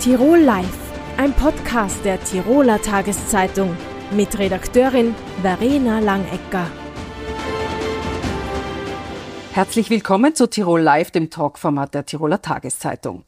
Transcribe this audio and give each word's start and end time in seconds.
Tirol 0.00 0.38
Live, 0.38 0.78
ein 1.16 1.32
Podcast 1.32 2.04
der 2.04 2.22
Tiroler 2.22 2.80
Tageszeitung 2.80 3.76
mit 4.12 4.38
Redakteurin 4.38 5.12
Verena 5.42 5.98
Langecker. 5.98 6.68
Herzlich 9.50 9.90
willkommen 9.90 10.36
zu 10.36 10.48
Tirol 10.48 10.82
Live, 10.82 11.10
dem 11.10 11.30
Talkformat 11.30 11.94
der 11.94 12.06
Tiroler 12.06 12.40
Tageszeitung. 12.40 13.24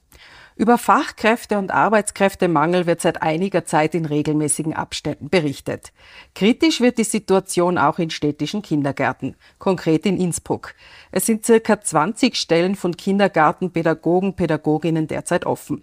Über 0.61 0.77
Fachkräfte- 0.77 1.57
und 1.57 1.71
Arbeitskräftemangel 1.71 2.85
wird 2.85 3.01
seit 3.01 3.23
einiger 3.23 3.65
Zeit 3.65 3.95
in 3.95 4.05
regelmäßigen 4.05 4.75
Abständen 4.75 5.31
berichtet. 5.31 5.91
Kritisch 6.35 6.83
wird 6.83 6.99
die 6.99 7.05
Situation 7.05 7.79
auch 7.79 7.99
in 7.99 8.11
städtischen 8.11 8.61
Kindergärten, 8.61 9.37
konkret 9.59 10.05
in 10.05 10.21
Innsbruck. 10.21 10.75
Es 11.13 11.25
sind 11.25 11.47
circa 11.47 11.81
20 11.81 12.37
Stellen 12.37 12.75
von 12.75 12.95
Kindergartenpädagogen, 12.95 14.37
Pädagoginnen 14.37 15.07
derzeit 15.07 15.47
offen. 15.47 15.83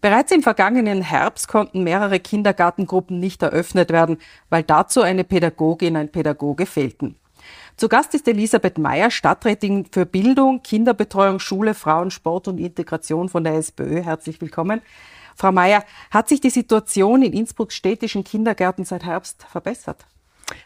Bereits 0.00 0.30
im 0.30 0.44
vergangenen 0.44 1.02
Herbst 1.02 1.48
konnten 1.48 1.82
mehrere 1.82 2.20
Kindergartengruppen 2.20 3.18
nicht 3.18 3.42
eröffnet 3.42 3.90
werden, 3.90 4.18
weil 4.50 4.62
dazu 4.62 5.02
eine 5.02 5.24
Pädagogin, 5.24 5.96
ein 5.96 6.12
Pädagoge 6.12 6.66
fehlten. 6.66 7.16
Zu 7.82 7.88
Gast 7.88 8.14
ist 8.14 8.28
Elisabeth 8.28 8.78
Meyer, 8.78 9.10
Stadträtin 9.10 9.86
für 9.90 10.06
Bildung, 10.06 10.62
Kinderbetreuung, 10.62 11.40
Schule, 11.40 11.74
Frauen, 11.74 12.12
Sport 12.12 12.46
und 12.46 12.58
Integration 12.58 13.28
von 13.28 13.42
der 13.42 13.54
SPÖ. 13.54 14.04
Herzlich 14.04 14.40
willkommen. 14.40 14.80
Frau 15.34 15.50
Meyer, 15.50 15.82
hat 16.12 16.28
sich 16.28 16.40
die 16.40 16.50
Situation 16.50 17.22
in 17.22 17.32
Innsbrucks 17.32 17.74
städtischen 17.74 18.22
Kindergärten 18.22 18.84
seit 18.84 19.02
Herbst 19.02 19.44
verbessert? 19.50 20.06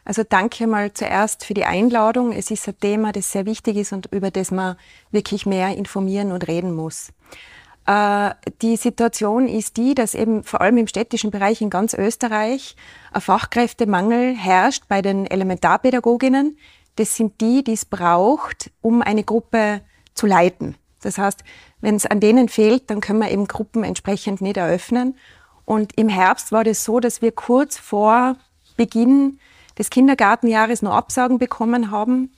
Also 0.04 0.24
danke 0.28 0.66
mal 0.66 0.92
zuerst 0.92 1.46
für 1.46 1.54
die 1.54 1.64
Einladung. 1.64 2.32
Es 2.32 2.50
ist 2.50 2.68
ein 2.68 2.78
Thema, 2.80 3.12
das 3.12 3.32
sehr 3.32 3.46
wichtig 3.46 3.78
ist 3.78 3.94
und 3.94 4.12
über 4.12 4.30
das 4.30 4.50
man 4.50 4.76
wirklich 5.10 5.46
mehr 5.46 5.74
informieren 5.74 6.32
und 6.32 6.46
reden 6.46 6.74
muss. 6.74 7.14
Äh, 7.86 8.34
die 8.60 8.76
Situation 8.76 9.48
ist 9.48 9.78
die, 9.78 9.94
dass 9.94 10.14
eben 10.14 10.44
vor 10.44 10.60
allem 10.60 10.76
im 10.76 10.86
städtischen 10.86 11.30
Bereich 11.30 11.62
in 11.62 11.70
ganz 11.70 11.94
Österreich 11.94 12.76
ein 13.12 13.20
Fachkräftemangel 13.22 14.34
herrscht 14.34 14.84
bei 14.88 15.00
den 15.00 15.24
Elementarpädagoginnen. 15.24 16.58
Das 16.96 17.16
sind 17.16 17.40
die, 17.40 17.62
die 17.62 17.74
es 17.74 17.84
braucht, 17.84 18.70
um 18.80 19.02
eine 19.02 19.24
Gruppe 19.24 19.82
zu 20.14 20.26
leiten. 20.26 20.76
Das 21.02 21.18
heißt, 21.18 21.44
wenn 21.80 21.94
es 21.94 22.06
an 22.06 22.20
denen 22.20 22.48
fehlt, 22.48 22.90
dann 22.90 23.00
können 23.00 23.20
wir 23.20 23.30
eben 23.30 23.46
Gruppen 23.46 23.84
entsprechend 23.84 24.40
nicht 24.40 24.56
eröffnen. 24.56 25.16
Und 25.64 25.96
im 25.98 26.08
Herbst 26.08 26.52
war 26.52 26.64
das 26.64 26.84
so, 26.84 27.00
dass 27.00 27.22
wir 27.22 27.32
kurz 27.32 27.78
vor 27.78 28.36
Beginn 28.76 29.38
des 29.78 29.90
Kindergartenjahres 29.90 30.82
noch 30.82 30.94
Absagen 30.94 31.38
bekommen 31.38 31.90
haben 31.90 32.30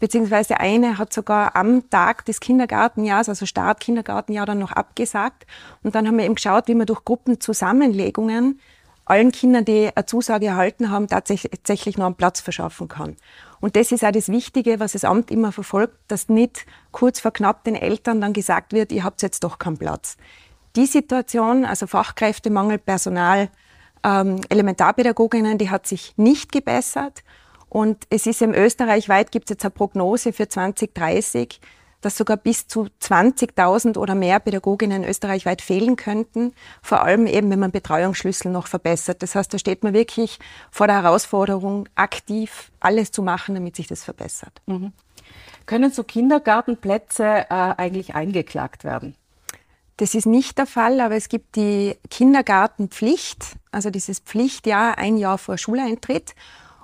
beziehungsweise 0.00 0.58
eine 0.58 0.98
hat 0.98 1.12
sogar 1.12 1.54
am 1.54 1.88
Tag 1.90 2.24
des 2.24 2.40
Kindergartenjahres, 2.40 3.28
also 3.28 3.46
Start 3.46 3.78
Kindergartenjahr, 3.78 4.46
dann 4.46 4.58
noch 4.58 4.72
abgesagt. 4.72 5.46
Und 5.84 5.94
dann 5.94 6.08
haben 6.08 6.16
wir 6.16 6.24
eben 6.24 6.34
geschaut, 6.34 6.66
wie 6.66 6.74
wir 6.74 6.86
durch 6.86 7.04
Gruppenzusammenlegungen 7.04 8.58
allen 9.10 9.32
Kindern, 9.32 9.64
die 9.64 9.90
eine 9.94 10.06
Zusage 10.06 10.46
erhalten 10.46 10.90
haben, 10.90 11.08
tatsächlich 11.08 11.98
noch 11.98 12.06
einen 12.06 12.14
Platz 12.14 12.40
verschaffen 12.40 12.88
kann. 12.88 13.16
Und 13.60 13.76
das 13.76 13.92
ist 13.92 14.04
auch 14.04 14.12
das 14.12 14.28
Wichtige, 14.28 14.80
was 14.80 14.92
das 14.92 15.04
Amt 15.04 15.30
immer 15.30 15.52
verfolgt, 15.52 15.96
dass 16.08 16.28
nicht 16.28 16.64
kurz 16.92 17.20
vor 17.20 17.32
knapp 17.32 17.64
den 17.64 17.74
Eltern 17.74 18.20
dann 18.20 18.32
gesagt 18.32 18.72
wird, 18.72 18.92
ihr 18.92 19.04
habt 19.04 19.20
jetzt 19.22 19.44
doch 19.44 19.58
keinen 19.58 19.78
Platz. 19.78 20.16
Die 20.76 20.86
Situation, 20.86 21.64
also 21.64 21.86
Fachkräftemangel, 21.86 22.78
Personal, 22.78 23.50
ähm, 24.04 24.40
Elementarpädagoginnen, 24.48 25.58
die 25.58 25.70
hat 25.70 25.86
sich 25.86 26.14
nicht 26.16 26.52
gebessert. 26.52 27.22
Und 27.68 28.04
es 28.10 28.26
ist 28.26 28.42
im 28.42 28.54
Österreich 28.54 29.08
weit, 29.08 29.32
gibt 29.32 29.50
es 29.50 29.54
jetzt 29.54 29.64
eine 29.64 29.70
Prognose 29.70 30.32
für 30.32 30.48
2030, 30.48 31.60
dass 32.00 32.16
sogar 32.16 32.36
bis 32.36 32.66
zu 32.66 32.88
20.000 33.02 33.98
oder 33.98 34.14
mehr 34.14 34.40
Pädagoginnen 34.40 35.04
österreichweit 35.04 35.62
fehlen 35.62 35.96
könnten. 35.96 36.52
Vor 36.82 37.02
allem 37.02 37.26
eben, 37.26 37.50
wenn 37.50 37.58
man 37.58 37.70
Betreuungsschlüssel 37.70 38.50
noch 38.50 38.66
verbessert. 38.66 39.22
Das 39.22 39.34
heißt, 39.34 39.52
da 39.52 39.58
steht 39.58 39.82
man 39.82 39.94
wirklich 39.94 40.38
vor 40.70 40.86
der 40.86 41.02
Herausforderung, 41.02 41.88
aktiv 41.94 42.70
alles 42.80 43.12
zu 43.12 43.22
machen, 43.22 43.54
damit 43.54 43.76
sich 43.76 43.86
das 43.86 44.04
verbessert. 44.04 44.60
Mhm. 44.66 44.92
Können 45.66 45.90
so 45.90 46.02
Kindergartenplätze 46.02 47.24
äh, 47.24 47.44
eigentlich 47.48 48.14
eingeklagt 48.14 48.84
werden? 48.84 49.14
Das 49.98 50.14
ist 50.14 50.24
nicht 50.24 50.56
der 50.56 50.66
Fall, 50.66 50.98
aber 51.00 51.14
es 51.14 51.28
gibt 51.28 51.56
die 51.56 51.94
Kindergartenpflicht, 52.08 53.56
also 53.70 53.90
dieses 53.90 54.18
Pflichtjahr 54.18 54.96
ein 54.96 55.18
Jahr 55.18 55.36
vor 55.36 55.58
Schuleintritt. 55.58 56.34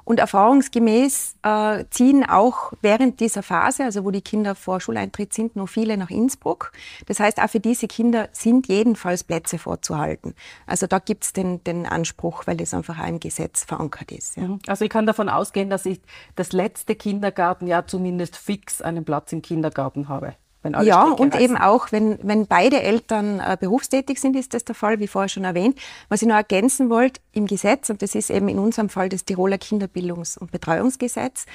Und 0.06 0.20
erfahrungsgemäß 0.20 1.34
äh, 1.42 1.84
ziehen 1.90 2.24
auch 2.24 2.72
während 2.80 3.18
dieser 3.18 3.42
Phase, 3.42 3.82
also 3.82 4.04
wo 4.04 4.12
die 4.12 4.20
Kinder 4.20 4.54
vor 4.54 4.80
Schuleintritt 4.80 5.34
sind, 5.34 5.56
noch 5.56 5.68
viele 5.68 5.96
nach 5.96 6.10
Innsbruck. 6.10 6.70
Das 7.06 7.18
heißt, 7.18 7.42
auch 7.42 7.50
für 7.50 7.58
diese 7.58 7.88
Kinder 7.88 8.28
sind 8.30 8.68
jedenfalls 8.68 9.24
Plätze 9.24 9.58
vorzuhalten. 9.58 10.34
Also 10.64 10.86
da 10.86 11.00
gibt's 11.00 11.32
den, 11.32 11.64
den 11.64 11.86
Anspruch, 11.86 12.46
weil 12.46 12.56
das 12.56 12.72
einfach 12.72 13.00
auch 13.00 13.08
im 13.08 13.18
Gesetz 13.18 13.64
verankert 13.64 14.12
ist. 14.12 14.36
Ja. 14.36 14.44
Mhm. 14.44 14.60
Also 14.68 14.84
ich 14.84 14.90
kann 14.90 15.06
davon 15.06 15.28
ausgehen, 15.28 15.70
dass 15.70 15.84
ich 15.84 16.00
das 16.36 16.52
letzte 16.52 16.94
Kindergartenjahr 16.94 17.88
zumindest 17.88 18.36
fix 18.36 18.80
einen 18.80 19.04
Platz 19.04 19.32
im 19.32 19.42
Kindergarten 19.42 20.08
habe 20.08 20.36
ja, 20.82 21.04
und 21.04 21.34
reißen. 21.34 21.44
eben 21.44 21.56
auch, 21.56 21.92
wenn, 21.92 22.18
wenn 22.22 22.46
beide 22.46 22.82
Eltern 22.82 23.40
äh, 23.40 23.56
berufstätig 23.58 24.20
sind, 24.20 24.36
ist 24.36 24.54
das 24.54 24.64
der 24.64 24.74
Fall, 24.74 25.00
wie 25.00 25.06
vorher 25.06 25.28
schon 25.28 25.44
erwähnt. 25.44 25.78
Was 26.08 26.22
ich 26.22 26.28
noch 26.28 26.36
ergänzen 26.36 26.90
wollte, 26.90 27.20
im 27.32 27.46
Gesetz, 27.46 27.90
und 27.90 28.02
das 28.02 28.14
ist 28.14 28.30
eben 28.30 28.48
in 28.48 28.58
unserem 28.58 28.88
Fall 28.88 29.08
das 29.08 29.24
Tiroler 29.24 29.56
Kinderbildungs- 29.56 30.38
und 30.38 30.50
Betreuungsgesetz, 30.50 31.46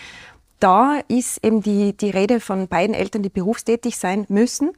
da 0.59 0.99
ist 1.07 1.43
eben 1.43 1.61
die, 1.61 1.97
die 1.97 2.11
Rede 2.11 2.39
von 2.39 2.67
beiden 2.67 2.95
Eltern, 2.95 3.23
die 3.23 3.29
berufstätig 3.29 3.97
sein 3.97 4.25
müssen. 4.29 4.71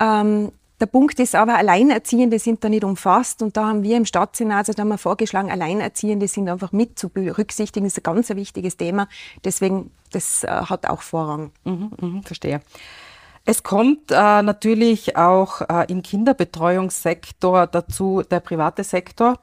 Ähm, 0.00 0.52
der 0.80 0.86
Punkt 0.86 1.18
ist 1.18 1.34
aber, 1.34 1.56
Alleinerziehende 1.56 2.38
sind 2.38 2.62
da 2.62 2.68
nicht 2.68 2.84
umfasst 2.84 3.42
und 3.42 3.56
da 3.56 3.66
haben 3.66 3.82
wir 3.82 3.96
im 3.96 4.04
Stadtsenat, 4.04 4.68
also 4.68 4.74
da 4.74 4.82
haben 4.82 4.88
wir 4.88 4.98
vorgeschlagen, 4.98 5.50
Alleinerziehende 5.50 6.28
sind 6.28 6.48
einfach 6.48 6.70
mit 6.70 6.98
zu 6.98 7.08
berücksichtigen. 7.08 7.84
Das 7.84 7.94
ist 7.94 8.06
ein 8.06 8.14
ganz 8.14 8.28
wichtiges 8.30 8.76
Thema. 8.76 9.08
Deswegen, 9.44 9.90
das 10.12 10.44
äh, 10.44 10.48
hat 10.48 10.86
auch 10.86 11.02
Vorrang. 11.02 11.50
Mhm, 11.64 11.90
mh, 12.00 12.22
verstehe. 12.22 12.60
Es 13.50 13.62
kommt 13.62 14.10
äh, 14.10 14.42
natürlich 14.42 15.16
auch 15.16 15.62
äh, 15.62 15.90
im 15.90 16.02
Kinderbetreuungssektor 16.02 17.66
dazu 17.66 18.22
der 18.30 18.40
private 18.40 18.84
Sektor. 18.84 19.38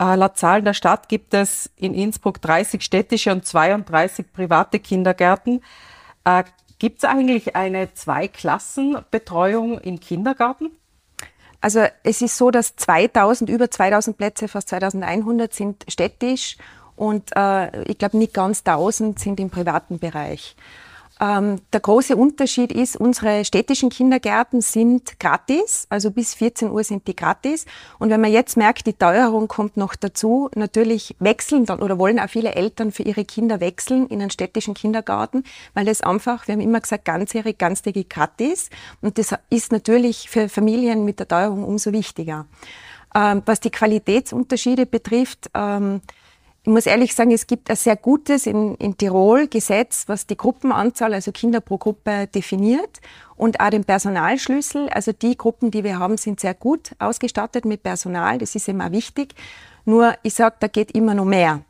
Äh, 0.00 0.14
laut 0.14 0.38
Zahlen 0.38 0.64
der 0.64 0.72
Stadt 0.72 1.10
gibt 1.10 1.34
es 1.34 1.70
in 1.76 1.92
Innsbruck 1.92 2.40
30 2.40 2.80
städtische 2.80 3.32
und 3.32 3.44
32 3.44 4.32
private 4.32 4.78
Kindergärten. 4.78 5.60
Äh, 6.24 6.44
gibt 6.78 7.00
es 7.00 7.04
eigentlich 7.04 7.54
eine 7.54 7.92
Zweiklassenbetreuung 7.92 9.78
im 9.78 10.00
Kindergarten? 10.00 10.70
Also 11.60 11.84
es 12.02 12.22
ist 12.22 12.38
so, 12.38 12.50
dass 12.50 12.76
2000, 12.76 13.50
über 13.50 13.70
2000 13.70 14.16
Plätze, 14.16 14.48
fast 14.48 14.70
2100 14.70 15.52
sind 15.52 15.84
städtisch 15.88 16.56
und 16.96 17.36
äh, 17.36 17.82
ich 17.82 17.98
glaube 17.98 18.16
nicht 18.16 18.32
ganz 18.32 18.60
1000 18.60 19.18
sind 19.18 19.38
im 19.38 19.50
privaten 19.50 19.98
Bereich. 19.98 20.56
Ähm, 21.24 21.60
der 21.72 21.80
große 21.80 22.16
Unterschied 22.16 22.70
ist, 22.72 22.96
unsere 22.96 23.44
städtischen 23.44 23.88
Kindergärten 23.88 24.60
sind 24.60 25.18
gratis, 25.18 25.86
also 25.88 26.10
bis 26.10 26.34
14 26.34 26.70
Uhr 26.70 26.84
sind 26.84 27.06
die 27.06 27.16
gratis. 27.16 27.64
Und 27.98 28.10
wenn 28.10 28.20
man 28.20 28.30
jetzt 28.32 28.56
merkt, 28.56 28.86
die 28.86 28.92
Teuerung 28.92 29.48
kommt 29.48 29.76
noch 29.76 29.94
dazu, 29.94 30.50
natürlich 30.54 31.16
wechseln 31.20 31.64
dann 31.64 31.80
oder 31.80 31.98
wollen 31.98 32.18
auch 32.18 32.28
viele 32.28 32.54
Eltern 32.54 32.92
für 32.92 33.04
ihre 33.04 33.24
Kinder 33.24 33.60
wechseln 33.60 34.06
in 34.08 34.20
einen 34.20 34.30
städtischen 34.30 34.74
Kindergarten, 34.74 35.44
weil 35.72 35.86
das 35.86 36.02
einfach, 36.02 36.46
wir 36.46 36.54
haben 36.54 36.60
immer 36.60 36.80
gesagt, 36.80 37.04
ganzjährig, 37.06 37.56
ganztägig 37.56 38.10
gratis. 38.10 38.68
Und 39.00 39.16
das 39.16 39.34
ist 39.50 39.72
natürlich 39.72 40.28
für 40.28 40.48
Familien 40.48 41.04
mit 41.04 41.20
der 41.20 41.28
Teuerung 41.28 41.64
umso 41.64 41.92
wichtiger. 41.92 42.46
Ähm, 43.14 43.42
was 43.46 43.60
die 43.60 43.70
Qualitätsunterschiede 43.70 44.86
betrifft, 44.86 45.48
ähm, 45.54 46.00
ich 46.66 46.72
muss 46.72 46.86
ehrlich 46.86 47.14
sagen, 47.14 47.30
es 47.30 47.46
gibt 47.46 47.68
ein 47.68 47.76
sehr 47.76 47.94
gutes 47.94 48.46
in, 48.46 48.74
in 48.76 48.96
Tirol 48.96 49.48
Gesetz, 49.48 50.04
was 50.06 50.26
die 50.26 50.36
Gruppenanzahl, 50.36 51.12
also 51.12 51.30
Kinder 51.30 51.60
pro 51.60 51.76
Gruppe 51.76 52.26
definiert 52.26 53.00
und 53.36 53.60
auch 53.60 53.68
den 53.68 53.84
Personalschlüssel. 53.84 54.88
Also 54.88 55.12
die 55.12 55.36
Gruppen, 55.36 55.70
die 55.70 55.84
wir 55.84 55.98
haben, 55.98 56.16
sind 56.16 56.40
sehr 56.40 56.54
gut 56.54 56.92
ausgestattet 56.98 57.66
mit 57.66 57.82
Personal. 57.82 58.38
Das 58.38 58.54
ist 58.54 58.66
immer 58.66 58.92
wichtig. 58.92 59.34
Nur, 59.84 60.14
ich 60.22 60.32
sage, 60.32 60.56
da 60.60 60.68
geht 60.68 60.92
immer 60.92 61.12
noch 61.12 61.26
mehr. 61.26 61.60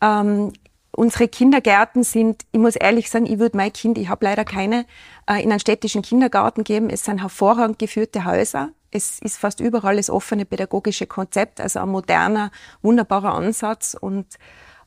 Ähm, 0.00 0.54
unsere 0.92 1.28
Kindergärten 1.28 2.04
sind, 2.04 2.44
ich 2.52 2.60
muss 2.60 2.76
ehrlich 2.76 3.10
sagen, 3.10 3.26
ich 3.26 3.38
würde 3.38 3.56
mein 3.56 3.72
Kind, 3.72 3.98
ich 3.98 4.08
habe 4.08 4.24
leider 4.24 4.44
keine, 4.44 4.86
äh, 5.26 5.42
in 5.42 5.50
einen 5.50 5.60
städtischen 5.60 6.02
Kindergarten 6.02 6.64
geben. 6.64 6.90
Es 6.90 7.04
sind 7.04 7.20
hervorragend 7.20 7.78
geführte 7.78 8.24
Häuser 8.24 8.70
es 8.92 9.18
ist 9.20 9.38
fast 9.38 9.58
überall 9.58 9.96
das 9.96 10.10
offene 10.10 10.44
pädagogische 10.44 11.06
Konzept, 11.06 11.60
also 11.60 11.80
ein 11.80 11.88
moderner, 11.88 12.52
wunderbarer 12.82 13.34
Ansatz 13.34 13.96
und 13.98 14.26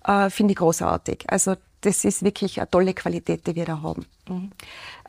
äh, 0.06 0.30
finde 0.30 0.52
ich 0.52 0.57
großartig. 0.57 1.25
Also 1.28 1.56
das 1.81 2.06
ist 2.06 2.24
wirklich 2.24 2.60
eine 2.60 2.69
tolle 2.69 2.94
Qualität, 2.94 3.46
die 3.48 3.56
wir 3.56 3.66
da 3.66 3.81
haben. 3.81 4.06
Mhm. 4.30 4.52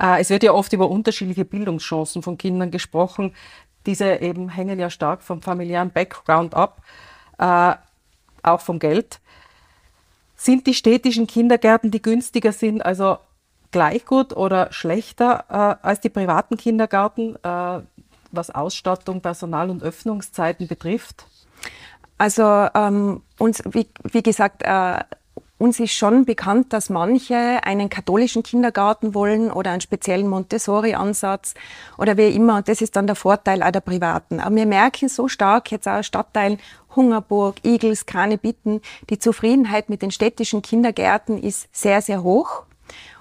Äh, 0.00 0.20
es 0.20 0.30
wird 0.30 0.42
ja 0.42 0.52
oft 0.52 0.72
über 0.72 0.90
unterschiedliche 0.90 1.44
Bildungschancen 1.44 2.22
von 2.22 2.38
Kindern 2.38 2.70
gesprochen. 2.70 3.34
Diese 3.84 4.16
eben 4.16 4.48
hängen 4.48 4.78
ja 4.78 4.90
stark 4.90 5.22
vom 5.22 5.42
familiären 5.42 5.90
Background 5.90 6.54
ab, 6.54 6.82
äh, 7.38 7.74
auch 8.42 8.60
vom 8.60 8.78
Geld. 8.78 9.20
Sind 10.36 10.66
die 10.66 10.74
städtischen 10.74 11.26
Kindergärten, 11.26 11.90
die 11.90 12.02
günstiger 12.02 12.52
sind, 12.52 12.84
also 12.84 13.18
gleich 13.70 14.04
gut 14.04 14.36
oder 14.36 14.72
schlechter 14.72 15.44
äh, 15.48 15.86
als 15.86 16.00
die 16.00 16.10
privaten 16.10 16.56
Kindergärten? 16.56 17.36
Äh, 17.42 17.80
was 18.32 18.50
Ausstattung, 18.50 19.20
Personal 19.20 19.70
und 19.70 19.82
Öffnungszeiten 19.82 20.66
betrifft? 20.66 21.26
Also 22.18 22.68
ähm, 22.74 23.22
uns, 23.38 23.62
wie, 23.70 23.86
wie 24.04 24.22
gesagt, 24.22 24.62
äh, 24.62 25.00
uns 25.58 25.80
ist 25.80 25.92
schon 25.92 26.26
bekannt, 26.26 26.72
dass 26.74 26.90
manche 26.90 27.60
einen 27.64 27.88
katholischen 27.88 28.42
Kindergarten 28.42 29.14
wollen 29.14 29.50
oder 29.50 29.70
einen 29.70 29.80
speziellen 29.80 30.28
Montessori-Ansatz 30.28 31.54
oder 31.96 32.18
wie 32.18 32.28
immer. 32.28 32.56
Und 32.56 32.68
das 32.68 32.82
ist 32.82 32.94
dann 32.94 33.06
der 33.06 33.16
Vorteil 33.16 33.62
auch 33.62 33.70
der 33.70 33.80
privaten. 33.80 34.40
Aber 34.40 34.54
wir 34.54 34.66
merken 34.66 35.08
so 35.08 35.28
stark 35.28 35.70
jetzt 35.72 35.88
auch 35.88 36.02
Stadtteilen 36.02 36.58
Hungerburg, 36.96 37.56
Igels, 37.64 38.06
Kranebitten, 38.06 38.80
die 39.10 39.18
Zufriedenheit 39.18 39.88
mit 39.88 40.02
den 40.02 40.10
städtischen 40.10 40.62
Kindergärten 40.62 41.38
ist 41.38 41.68
sehr, 41.72 42.02
sehr 42.02 42.22
hoch. 42.22 42.64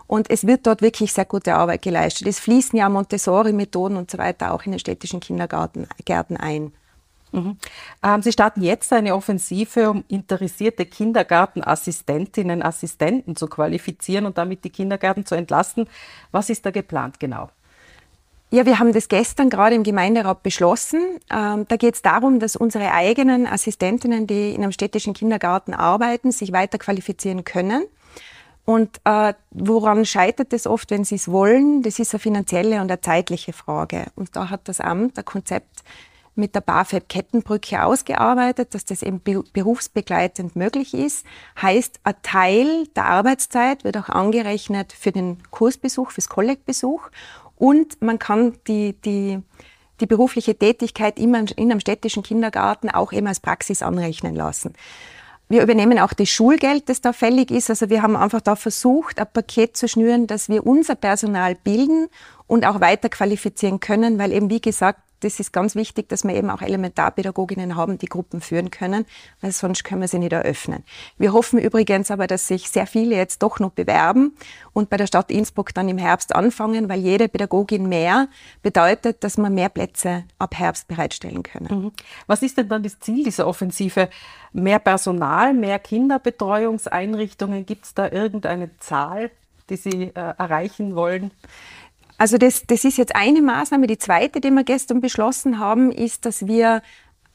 Und 0.07 0.29
es 0.29 0.45
wird 0.45 0.67
dort 0.67 0.81
wirklich 0.81 1.13
sehr 1.13 1.25
gute 1.25 1.55
Arbeit 1.55 1.81
geleistet. 1.81 2.27
Es 2.27 2.39
fließen 2.39 2.77
ja 2.77 2.89
Montessori-Methoden 2.89 3.97
und 3.97 4.11
so 4.11 4.17
weiter 4.17 4.53
auch 4.53 4.63
in 4.63 4.71
den 4.71 4.79
städtischen 4.79 5.19
Kindergärten 5.19 6.37
ein. 6.37 6.71
Mhm. 7.31 7.57
Ähm, 8.03 8.21
Sie 8.21 8.31
starten 8.31 8.61
jetzt 8.61 8.93
eine 8.93 9.15
Offensive, 9.15 9.89
um 9.89 10.03
interessierte 10.07 10.85
Kindergartenassistentinnen, 10.85 12.63
Assistenten 12.63 13.35
zu 13.35 13.47
qualifizieren 13.47 14.25
und 14.25 14.37
damit 14.37 14.63
die 14.63 14.69
Kindergärten 14.69 15.25
zu 15.25 15.35
entlasten. 15.35 15.87
Was 16.31 16.49
ist 16.49 16.65
da 16.65 16.71
geplant 16.71 17.19
genau? 17.19 17.49
Ja, 18.51 18.65
wir 18.65 18.79
haben 18.79 18.93
das 18.93 19.07
gestern 19.07 19.49
gerade 19.49 19.75
im 19.75 19.83
Gemeinderat 19.83 20.43
beschlossen. 20.43 20.99
Ähm, 21.31 21.65
da 21.67 21.77
geht 21.77 21.95
es 21.95 22.01
darum, 22.01 22.39
dass 22.39 22.55
unsere 22.55 22.91
eigenen 22.91 23.47
Assistentinnen, 23.47 24.27
die 24.27 24.51
in 24.51 24.61
einem 24.61 24.71
städtischen 24.71 25.13
Kindergarten 25.13 25.73
arbeiten, 25.73 26.31
sich 26.31 26.51
weiter 26.51 26.77
qualifizieren 26.77 27.43
können. 27.43 27.83
Und 28.63 28.99
äh, 29.03 29.33
woran 29.51 30.05
scheitert 30.05 30.53
es 30.53 30.67
oft, 30.67 30.89
wenn 30.91 31.03
sie 31.03 31.15
es 31.15 31.29
wollen? 31.29 31.81
Das 31.81 31.99
ist 31.99 32.13
eine 32.13 32.19
finanzielle 32.19 32.81
und 32.81 32.91
eine 32.91 33.01
zeitliche 33.01 33.53
Frage. 33.53 34.07
Und 34.15 34.35
da 34.35 34.49
hat 34.49 34.67
das 34.67 34.79
Amt 34.79 35.17
ein 35.17 35.25
Konzept 35.25 35.83
mit 36.35 36.53
der 36.53 36.61
BAföG-Kettenbrücke 36.61 37.83
ausgearbeitet, 37.83 38.73
dass 38.73 38.85
das 38.85 39.01
eben 39.01 39.21
berufsbegleitend 39.53 40.55
möglich 40.55 40.93
ist. 40.93 41.25
Heißt, 41.61 41.99
ein 42.03 42.15
Teil 42.23 42.87
der 42.95 43.05
Arbeitszeit 43.05 43.83
wird 43.83 43.97
auch 43.97 44.09
angerechnet 44.09 44.91
für 44.91 45.11
den 45.11 45.37
Kursbesuch, 45.49 46.11
fürs 46.11 46.27
Kollegbesuch 46.27 47.09
und 47.57 48.01
man 48.01 48.19
kann 48.19 48.53
die, 48.67 48.93
die, 48.93 49.39
die 49.99 50.05
berufliche 50.05 50.55
Tätigkeit 50.55 51.17
in 51.19 51.35
einem 51.35 51.79
städtischen 51.79 52.23
Kindergarten 52.23 52.89
auch 52.89 53.13
eben 53.13 53.27
als 53.27 53.39
Praxis 53.39 53.81
anrechnen 53.81 54.35
lassen. 54.35 54.73
Wir 55.47 55.61
übernehmen 55.61 55.99
auch 55.99 56.13
das 56.13 56.29
Schulgeld, 56.29 56.89
das 56.89 57.01
da 57.01 57.13
fällig 57.13 57.51
ist. 57.51 57.69
Also 57.69 57.89
wir 57.89 58.01
haben 58.01 58.15
einfach 58.15 58.41
da 58.41 58.55
versucht, 58.55 59.19
ein 59.19 59.27
Paket 59.31 59.77
zu 59.77 59.87
schnüren, 59.87 60.25
dass 60.25 60.49
wir 60.49 60.65
unser 60.65 60.95
Personal 60.95 61.53
bilden 61.55 62.07
und 62.47 62.65
auch 62.65 62.81
weiter 62.81 63.09
qualifizieren 63.09 63.79
können, 63.79 64.17
weil 64.17 64.31
eben, 64.31 64.49
wie 64.49 64.61
gesagt, 64.61 64.99
das 65.25 65.39
ist 65.39 65.51
ganz 65.51 65.75
wichtig, 65.75 66.07
dass 66.07 66.23
wir 66.23 66.35
eben 66.35 66.51
auch 66.51 66.61
Elementarpädagoginnen 66.61 67.75
haben, 67.75 67.97
die 67.97 68.05
Gruppen 68.05 68.41
führen 68.41 68.69
können, 68.69 69.05
weil 69.41 69.51
sonst 69.51 69.83
können 69.83 70.01
wir 70.01 70.07
sie 70.07 70.19
nicht 70.19 70.33
eröffnen. 70.33 70.83
Wir 71.17 71.33
hoffen 71.33 71.57
übrigens 71.57 72.11
aber, 72.11 72.27
dass 72.27 72.47
sich 72.47 72.69
sehr 72.69 72.85
viele 72.85 73.15
jetzt 73.15 73.41
doch 73.41 73.59
noch 73.59 73.71
bewerben 73.71 74.35
und 74.71 74.91
bei 74.91 74.97
der 74.97 75.07
Stadt 75.07 75.31
Innsbruck 75.31 75.73
dann 75.73 75.89
im 75.89 75.97
Herbst 75.97 76.35
anfangen, 76.35 76.89
weil 76.89 76.99
jede 76.99 77.27
Pädagogin 77.27 77.89
mehr 77.89 78.27
bedeutet, 78.61 79.23
dass 79.23 79.37
wir 79.37 79.49
mehr 79.49 79.69
Plätze 79.69 80.25
ab 80.37 80.55
Herbst 80.55 80.87
bereitstellen 80.87 81.41
können. 81.41 81.85
Mhm. 81.85 81.91
Was 82.27 82.43
ist 82.43 82.57
denn 82.59 82.69
dann 82.69 82.83
das 82.83 82.99
Ziel 82.99 83.23
dieser 83.23 83.47
Offensive? 83.47 84.09
Mehr 84.53 84.77
Personal, 84.79 85.55
mehr 85.55 85.79
Kinderbetreuungseinrichtungen? 85.79 87.65
Gibt 87.65 87.85
es 87.85 87.93
da 87.95 88.11
irgendeine 88.11 88.77
Zahl, 88.77 89.31
die 89.71 89.77
Sie 89.77 90.03
äh, 90.03 90.11
erreichen 90.13 90.95
wollen? 90.95 91.31
Also 92.17 92.37
das, 92.37 92.63
das 92.65 92.85
ist 92.85 92.97
jetzt 92.97 93.15
eine 93.15 93.41
Maßnahme. 93.41 93.87
Die 93.87 93.97
zweite, 93.97 94.39
die 94.39 94.51
wir 94.51 94.63
gestern 94.63 95.01
beschlossen 95.01 95.59
haben, 95.59 95.91
ist, 95.91 96.25
dass 96.25 96.47
wir 96.47 96.81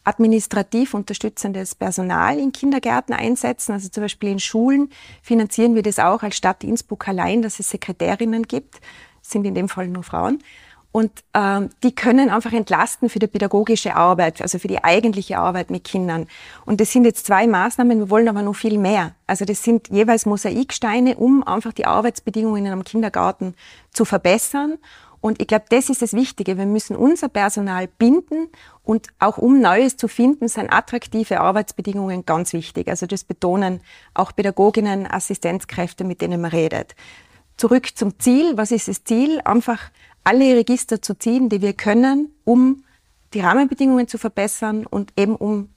administrativ 0.05 0.95
unterstützendes 0.95 1.75
Personal 1.75 2.39
in 2.39 2.53
Kindergärten 2.53 3.15
einsetzen. 3.15 3.73
Also 3.73 3.89
zum 3.89 4.03
Beispiel 4.03 4.31
in 4.31 4.41
Schulen 4.41 4.91
finanzieren 5.23 5.75
wir 5.75 5.83
das 5.83 5.99
auch 5.99 6.23
als 6.23 6.37
Stadt 6.37 6.65
Innsbruck 6.65 7.07
allein, 7.09 7.43
dass 7.43 7.61
es 7.61 7.71
Sekretärinnen 7.71 8.45
gibt. 8.45 8.81
Das 9.21 9.31
sind 9.31 9.45
in 9.45 9.55
dem 9.55 9.69
Fall 9.69 9.89
nur 9.89 10.03
Frauen. 10.03 10.43
Und 10.93 11.13
ähm, 11.35 11.71
die 11.85 11.95
können 11.95 12.31
einfach 12.31 12.53
entlasten 12.53 13.09
für 13.09 13.21
die 13.21 13.29
pädagogische 13.29 13.95
Arbeit, 13.95 14.43
also 14.43 14.59
für 14.59 14.67
die 14.67 14.83
eigentliche 14.83 15.39
Arbeit 15.39 15.71
mit 15.71 15.85
Kindern. 15.85 16.27
Und 16.67 16.81
das 16.81 16.91
sind 16.91 17.05
jetzt 17.05 17.27
zwei 17.27 17.47
Maßnahmen, 17.47 17.99
wir 17.99 18.11
wollen 18.11 18.29
aber 18.29 18.43
noch 18.43 18.57
viel 18.57 18.77
mehr. 18.77 19.15
Also 19.29 19.45
das 19.45 19.63
sind 19.63 19.89
jeweils 19.89 20.27
Mosaiksteine, 20.27 21.17
um 21.17 21.47
einfach 21.47 21.73
die 21.73 21.87
Arbeitsbedingungen 21.87 22.67
in 22.67 22.73
einem 22.73 22.85
Kindergarten 22.85 23.55
zu 23.93 24.05
verbessern. 24.05 24.79
Und 25.21 25.41
ich 25.41 25.47
glaube, 25.47 25.67
das 25.69 25.91
ist 25.91 26.03
das 26.03 26.15
Wichtige. 26.15 26.57
Wir 26.57 26.67
müssen 26.67 26.97
unser 26.97 27.29
Personal 27.29 27.87
binden 27.87 28.49
und 28.83 29.09
auch 29.19 29.39
um 29.39 29.61
Neues 29.61 29.97
zu 29.97 30.09
finden, 30.09 30.49
sind 30.49 30.73
attraktive 30.73 31.41
Arbeitsbedingungen 31.41 32.25
ganz 32.25 32.53
wichtig. 32.53 32.89
Also 32.89 33.07
das 33.07 33.23
betonen 33.23 33.81
auch 34.15 34.35
Pädagoginnen, 34.35 35.07
Assistenzkräfte, 35.07 36.05
mit 36.05 36.23
denen 36.23 36.41
man 36.41 36.51
redet. 36.51 36.97
Zurück 37.59 37.95
zum 37.95 38.19
Ziel. 38.19 38.57
Was 38.57 38.71
ist 38.71 38.89
das 38.89 39.05
Ziel? 39.05 39.43
Einfach 39.45 39.91
alle 40.25 40.57
Register 40.57 41.01
zu 41.03 41.19
ziehen, 41.19 41.49
die 41.49 41.63
wir 41.63 41.73
können, 41.73 42.33
um 42.45 42.85
die 43.35 43.41
Rahmenbedingungen 43.41 44.09
zu 44.09 44.19
verbessern 44.19 44.87
und 44.87 45.13
eben 45.17 45.37
um 45.37 45.71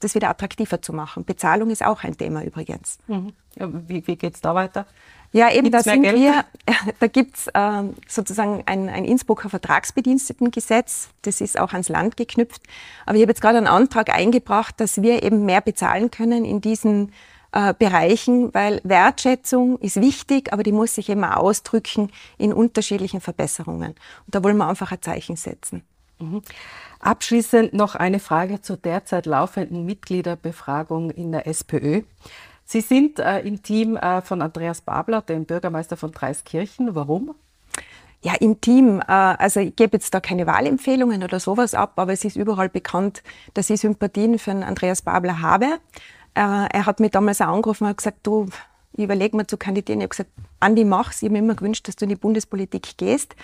das 0.00 0.14
wieder 0.14 0.28
attraktiver 0.28 0.80
zu 0.80 0.92
machen. 0.92 1.24
Bezahlung 1.24 1.70
ist 1.70 1.84
auch 1.84 2.04
ein 2.04 2.16
Thema 2.16 2.44
übrigens. 2.44 2.98
Mhm. 3.08 3.32
Ja, 3.56 3.68
wie 3.88 4.06
wie 4.06 4.16
geht 4.16 4.34
es 4.34 4.40
da 4.40 4.54
weiter? 4.54 4.86
Ja, 5.32 5.52
eben 5.52 5.70
da 5.70 5.82
sind 5.82 6.02
Geld? 6.02 6.16
wir, 6.16 6.44
da 7.00 7.06
gibt's 7.06 7.48
äh, 7.48 7.82
sozusagen 8.06 8.62
ein, 8.66 8.88
ein 8.88 9.04
Innsbrucker 9.04 9.50
Vertragsbedienstetengesetz, 9.50 11.08
das 11.22 11.40
ist 11.40 11.58
auch 11.58 11.72
ans 11.72 11.88
Land 11.88 12.16
geknüpft. 12.16 12.62
Aber 13.04 13.16
ich 13.16 13.22
habe 13.22 13.32
jetzt 13.32 13.42
gerade 13.42 13.58
einen 13.58 13.66
Antrag 13.66 14.14
eingebracht, 14.14 14.80
dass 14.80 15.02
wir 15.02 15.22
eben 15.22 15.44
mehr 15.44 15.60
bezahlen 15.60 16.10
können 16.10 16.44
in 16.44 16.60
diesen 16.60 17.12
äh, 17.52 17.74
Bereichen, 17.78 18.52
weil 18.54 18.80
Wertschätzung 18.84 19.78
ist 19.78 20.00
wichtig, 20.00 20.52
aber 20.52 20.62
die 20.62 20.72
muss 20.72 20.94
sich 20.94 21.08
immer 21.08 21.38
ausdrücken 21.38 22.10
in 22.36 22.52
unterschiedlichen 22.52 23.20
Verbesserungen. 23.20 23.92
Und 24.26 24.34
da 24.34 24.44
wollen 24.44 24.56
wir 24.56 24.68
einfach 24.68 24.92
ein 24.92 25.02
Zeichen 25.02 25.36
setzen. 25.36 25.82
Mhm. 26.18 26.42
Abschließend 27.00 27.74
noch 27.74 27.94
eine 27.94 28.18
Frage 28.18 28.60
zur 28.60 28.76
derzeit 28.76 29.26
laufenden 29.26 29.86
Mitgliederbefragung 29.86 31.10
in 31.10 31.32
der 31.32 31.46
SPÖ. 31.46 32.02
Sie 32.64 32.80
sind 32.80 33.18
äh, 33.18 33.40
im 33.40 33.62
Team 33.62 33.96
äh, 33.96 34.20
von 34.20 34.42
Andreas 34.42 34.82
Babler, 34.82 35.22
dem 35.22 35.46
Bürgermeister 35.46 35.96
von 35.96 36.12
Dreiskirchen. 36.12 36.94
Warum? 36.94 37.34
Ja, 38.20 38.34
im 38.40 38.60
Team. 38.60 39.00
Äh, 39.00 39.04
also 39.12 39.60
ich 39.60 39.76
gebe 39.76 39.96
jetzt 39.96 40.12
da 40.12 40.20
keine 40.20 40.46
Wahlempfehlungen 40.46 41.22
oder 41.22 41.40
sowas 41.40 41.72
ab, 41.72 41.92
aber 41.96 42.12
es 42.12 42.24
ist 42.24 42.36
überall 42.36 42.68
bekannt, 42.68 43.22
dass 43.54 43.70
ich 43.70 43.80
Sympathien 43.80 44.38
für 44.38 44.50
Andreas 44.50 45.02
Babler 45.02 45.40
habe. 45.40 45.78
Äh, 46.38 46.68
er 46.72 46.86
hat 46.86 47.00
mich 47.00 47.10
damals 47.10 47.40
auch 47.40 47.48
angerufen 47.48 47.84
und 47.84 47.90
hat 47.90 47.96
gesagt, 47.96 48.18
du, 48.22 48.46
ich 48.92 49.02
überlege 49.02 49.36
mir 49.36 49.48
zu 49.48 49.56
kandidieren. 49.56 50.00
Ich 50.00 50.04
habe 50.04 50.10
gesagt, 50.10 50.30
Andi, 50.60 50.84
mach's. 50.84 51.20
Ich 51.20 51.24
habe 51.24 51.32
mir 51.32 51.38
immer 51.40 51.56
gewünscht, 51.56 51.88
dass 51.88 51.96
du 51.96 52.04
in 52.04 52.10
die 52.10 52.16
Bundespolitik 52.16 52.96
gehst. 52.96 53.34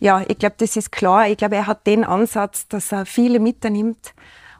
Ja, 0.00 0.22
ich 0.26 0.38
glaube, 0.38 0.54
das 0.56 0.76
ist 0.76 0.92
klar. 0.92 1.28
Ich 1.28 1.36
glaube, 1.36 1.56
er 1.56 1.66
hat 1.66 1.86
den 1.86 2.04
Ansatz, 2.04 2.66
dass 2.68 2.90
er 2.90 3.04
viele 3.04 3.38
mitnimmt 3.38 4.14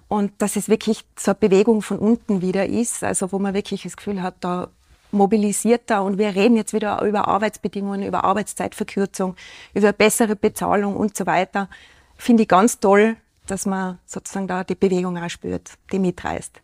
und 0.09 0.33
dass 0.43 0.57
es 0.57 0.69
wirklich 0.69 1.07
so 1.19 1.31
eine 1.31 1.39
Bewegung 1.41 1.81
von 1.81 1.99
unten 1.99 2.43
wieder 2.43 2.67
ist, 2.67 3.03
also 3.03 3.33
wo 3.33 3.39
man 3.39 3.55
wirklich 3.55 3.85
das 3.85 3.97
Gefühl 3.97 4.23
hat, 4.23 4.35
da 4.41 4.69
mobilisiert 5.11 5.91
er 5.91 6.03
und 6.03 6.19
wir 6.19 6.35
reden 6.35 6.57
jetzt 6.57 6.75
wieder 6.75 7.01
über 7.03 7.27
Arbeitsbedingungen, 7.27 8.03
über 8.03 8.25
Arbeitszeitverkürzung, 8.25 9.35
über 9.73 9.95
bessere 9.95 10.37
Bezahlung 10.37 10.95
und 10.95 11.17
so 11.17 11.25
weiter. 11.25 11.71
Finde 12.19 12.43
ich 12.43 12.49
ganz 12.51 12.81
toll, 12.81 13.17
dass 13.47 13.65
man 13.65 13.99
sozusagen 14.05 14.47
da 14.47 14.63
die 14.63 14.75
Bewegung 14.75 15.17
auch 15.17 15.31
spürt, 15.31 15.71
die 15.91 15.99
mitreißt. 15.99 16.61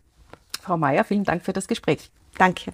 Frau 0.61 0.77
Mayer, 0.77 1.03
vielen 1.03 1.23
Dank 1.23 1.43
für 1.43 1.53
das 1.53 1.67
Gespräch. 1.67 2.11
Danke. 2.37 2.73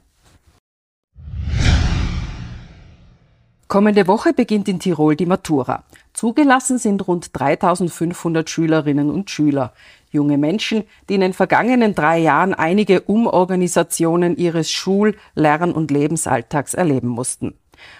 Kommende 3.67 4.07
Woche 4.07 4.31
beginnt 4.31 4.67
in 4.67 4.79
Tirol 4.79 5.15
die 5.15 5.25
Matura. 5.25 5.83
Zugelassen 6.13 6.77
sind 6.77 7.07
rund 7.07 7.37
3500 7.37 8.47
Schülerinnen 8.47 9.09
und 9.09 9.31
Schüler. 9.31 9.73
Junge 10.11 10.37
Menschen, 10.37 10.83
die 11.09 11.15
in 11.15 11.21
den 11.21 11.33
vergangenen 11.33 11.95
drei 11.95 12.19
Jahren 12.19 12.53
einige 12.53 13.01
Umorganisationen 13.01 14.37
ihres 14.37 14.71
Schul-, 14.71 15.17
Lern- 15.33 15.73
und 15.73 15.89
Lebensalltags 15.91 16.73
erleben 16.73 17.09
mussten. 17.09 17.55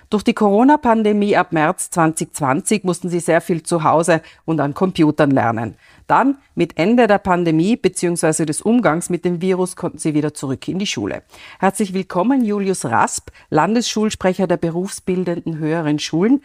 Durch 0.10 0.24
die 0.24 0.34
Corona-Pandemie 0.34 1.36
ab 1.36 1.52
März 1.52 1.90
2020 1.92 2.84
mussten 2.84 3.10
sie 3.10 3.20
sehr 3.20 3.42
viel 3.42 3.64
zu 3.64 3.84
Hause 3.84 4.22
und 4.46 4.60
an 4.60 4.74
Computern 4.74 5.32
lernen. 5.32 5.76
Dann, 6.08 6.38
mit 6.54 6.78
Ende 6.78 7.08
der 7.08 7.18
Pandemie 7.18 7.76
bzw. 7.76 8.46
des 8.46 8.62
Umgangs 8.62 9.10
mit 9.10 9.26
dem 9.26 9.42
Virus, 9.42 9.76
konnten 9.76 9.98
sie 9.98 10.14
wieder 10.14 10.34
zurück 10.34 10.68
in 10.68 10.80
die 10.80 10.86
Schule. 10.86 11.24
Herzlich 11.60 11.94
willkommen, 11.94 12.46
Julius 12.46 12.86
Rasp, 12.86 13.30
Landesschulsprecher 13.50 14.48
der 14.48 14.58
berufsbildenden 14.58 15.58
höheren 15.58 16.00
Schulen. 16.00 16.44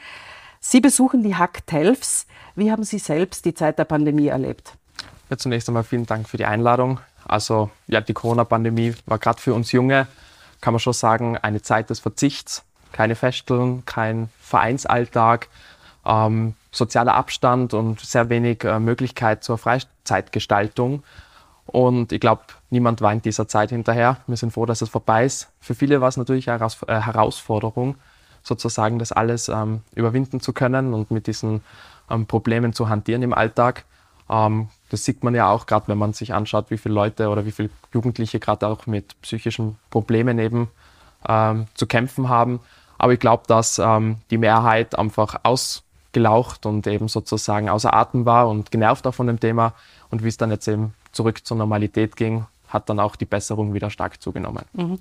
Sie 0.61 0.81
besuchen 0.81 1.23
die 1.23 1.37
Hack 1.37 1.67
Telfs. 1.67 2.27
Wie 2.55 2.71
haben 2.71 2.85
Sie 2.85 2.99
selbst 2.99 3.45
die 3.45 3.55
Zeit 3.55 3.79
der 3.79 3.85
Pandemie 3.85 4.29
erlebt? 4.29 4.75
Ja, 5.31 5.37
zunächst 5.37 5.69
einmal 5.69 5.85
vielen 5.85 6.07
Dank 6.07 6.29
für 6.29 6.37
die 6.37 6.45
Einladung. 6.45 7.01
Also 7.27 7.71
ja, 7.87 8.01
die 8.01 8.15
Corona-Pandemie 8.15 8.95
war 9.07 9.19
gerade 9.19 9.41
für 9.41 9.55
uns 9.55 9.73
Junge, 9.73 10.07
kann 10.61 10.75
man 10.75 10.81
schon 10.81 10.93
sagen, 10.93 11.37
eine 11.37 11.63
Zeit 11.63 11.91
des 11.91 12.01
Verzichts 12.01 12.65
keine 12.93 13.15
Festeln, 13.15 13.85
kein 13.87 14.29
Vereinsalltag. 14.41 15.49
ähm, 16.05 16.55
sozialer 16.73 17.15
Abstand 17.15 17.75
und 17.75 18.01
sehr 18.01 18.29
wenig 18.29 18.65
äh, 18.65 18.79
Möglichkeit 18.79 19.45
zur 19.45 19.59
Freizeitgestaltung. 19.59 21.03
Und 21.67 22.13
ich 22.13 22.21
glaube, 22.21 22.43
niemand 22.71 23.01
weint 23.01 23.25
dieser 23.25 23.49
Zeit 23.49 23.71
hinterher. 23.71 24.19
Wir 24.27 24.37
sind 24.37 24.53
froh, 24.53 24.67
dass 24.67 24.83
es 24.83 24.89
vorbei 24.89 25.25
ist. 25.25 25.49
Für 25.61 25.75
viele 25.75 26.01
war 26.01 26.09
es 26.09 26.17
natürlich 26.17 26.51
eine 26.51 26.65
äh, 26.87 27.01
Herausforderung, 27.01 27.97
sozusagen 28.43 28.99
das 28.99 29.13
alles 29.13 29.49
ähm, 29.49 29.83
überwinden 29.95 30.41
zu 30.41 30.53
können 30.53 30.95
und 30.95 31.11
mit 31.11 31.27
diesen 31.27 31.63
ähm, 32.09 32.27
Problemen 32.27 32.73
zu 32.73 32.89
hantieren 32.89 33.23
im 33.23 33.35
Alltag. 33.35 33.85
Ähm, 34.29 34.69
das 34.91 35.05
sieht 35.05 35.23
man 35.23 35.35
ja 35.35 35.51
auch 35.51 35.67
gerade, 35.67 35.89
wenn 35.89 35.99
man 35.99 36.13
sich 36.13 36.35
anschaut, 36.35 36.71
wie 36.71 36.79
viele 36.79 36.95
Leute 36.95 37.29
oder 37.29 37.45
wie 37.45 37.53
viele 37.53 37.71
Jugendliche 37.93 38.41
gerade 38.41 38.67
auch 38.67 38.87
mit 38.87 39.21
psychischen 39.23 39.77
Problemen 39.91 40.39
eben 40.39 40.69
ähm, 41.29 41.67
zu 41.75 41.87
kämpfen 41.87 42.29
haben. 42.29 42.61
Aber 43.01 43.15
ich 43.15 43.19
glaube, 43.19 43.45
dass 43.47 43.79
ähm, 43.79 44.19
die 44.31 44.37
Mehrheit 44.37 44.99
einfach 44.99 45.41
ausgelaucht 45.43 46.67
und 46.67 46.87
eben 46.87 47.09
sozusagen 47.09 47.71
außer 47.71 47.95
Atem 47.95 48.27
war 48.27 48.47
und 48.47 48.71
genervt 48.71 49.07
auch 49.07 49.15
von 49.15 49.27
dem 49.27 49.41
Thema. 49.41 49.73
Und 50.11 50.23
wie 50.23 50.29
es 50.29 50.37
dann 50.37 50.51
jetzt 50.51 50.69
eben 50.69 50.93
zurück 51.11 51.47
zur 51.47 51.57
Normalität 51.57 52.15
ging, 52.15 52.45
hat 52.69 52.91
dann 52.91 53.01
auch 53.01 53.17
die 53.17 53.25
Besserung 53.25 53.73
wieder 53.73 53.89
stark 53.89 54.21
zugenommen. 54.21 54.67
Mhm. 54.75 54.99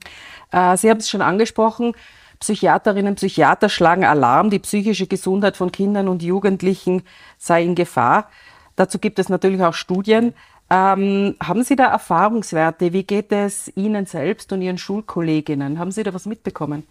Äh, 0.52 0.78
Sie 0.78 0.90
haben 0.90 1.00
es 1.00 1.10
schon 1.10 1.22
angesprochen. 1.22 1.92
Psychiaterinnen 2.40 3.12
und 3.12 3.16
Psychiater 3.16 3.68
schlagen 3.68 4.06
Alarm, 4.06 4.50
die 4.50 4.60
psychische 4.60 5.08
Gesundheit 5.08 5.58
von 5.58 5.74
Kindern 5.74 6.08
und 6.08 6.24
Jugendlichen 6.24 7.04
sei 7.38 7.64
in 7.64 7.76
Gefahr. 7.76 8.30
Dazu 8.78 8.98
gibt 8.98 9.20
es 9.20 9.28
natürlich 9.28 9.62
auch 9.62 9.74
Studien. 9.74 10.34
Ähm, 10.70 11.36
haben 11.44 11.64
Sie 11.64 11.76
da 11.76 11.88
Erfahrungswerte? 11.88 12.94
Wie 12.94 13.04
geht 13.04 13.34
es 13.34 13.70
Ihnen 13.76 14.06
selbst 14.06 14.54
und 14.54 14.62
Ihren 14.62 14.78
Schulkolleginnen? 14.78 15.80
Haben 15.80 15.92
Sie 15.92 16.04
da 16.04 16.14
was 16.14 16.26
mitbekommen? 16.26 16.84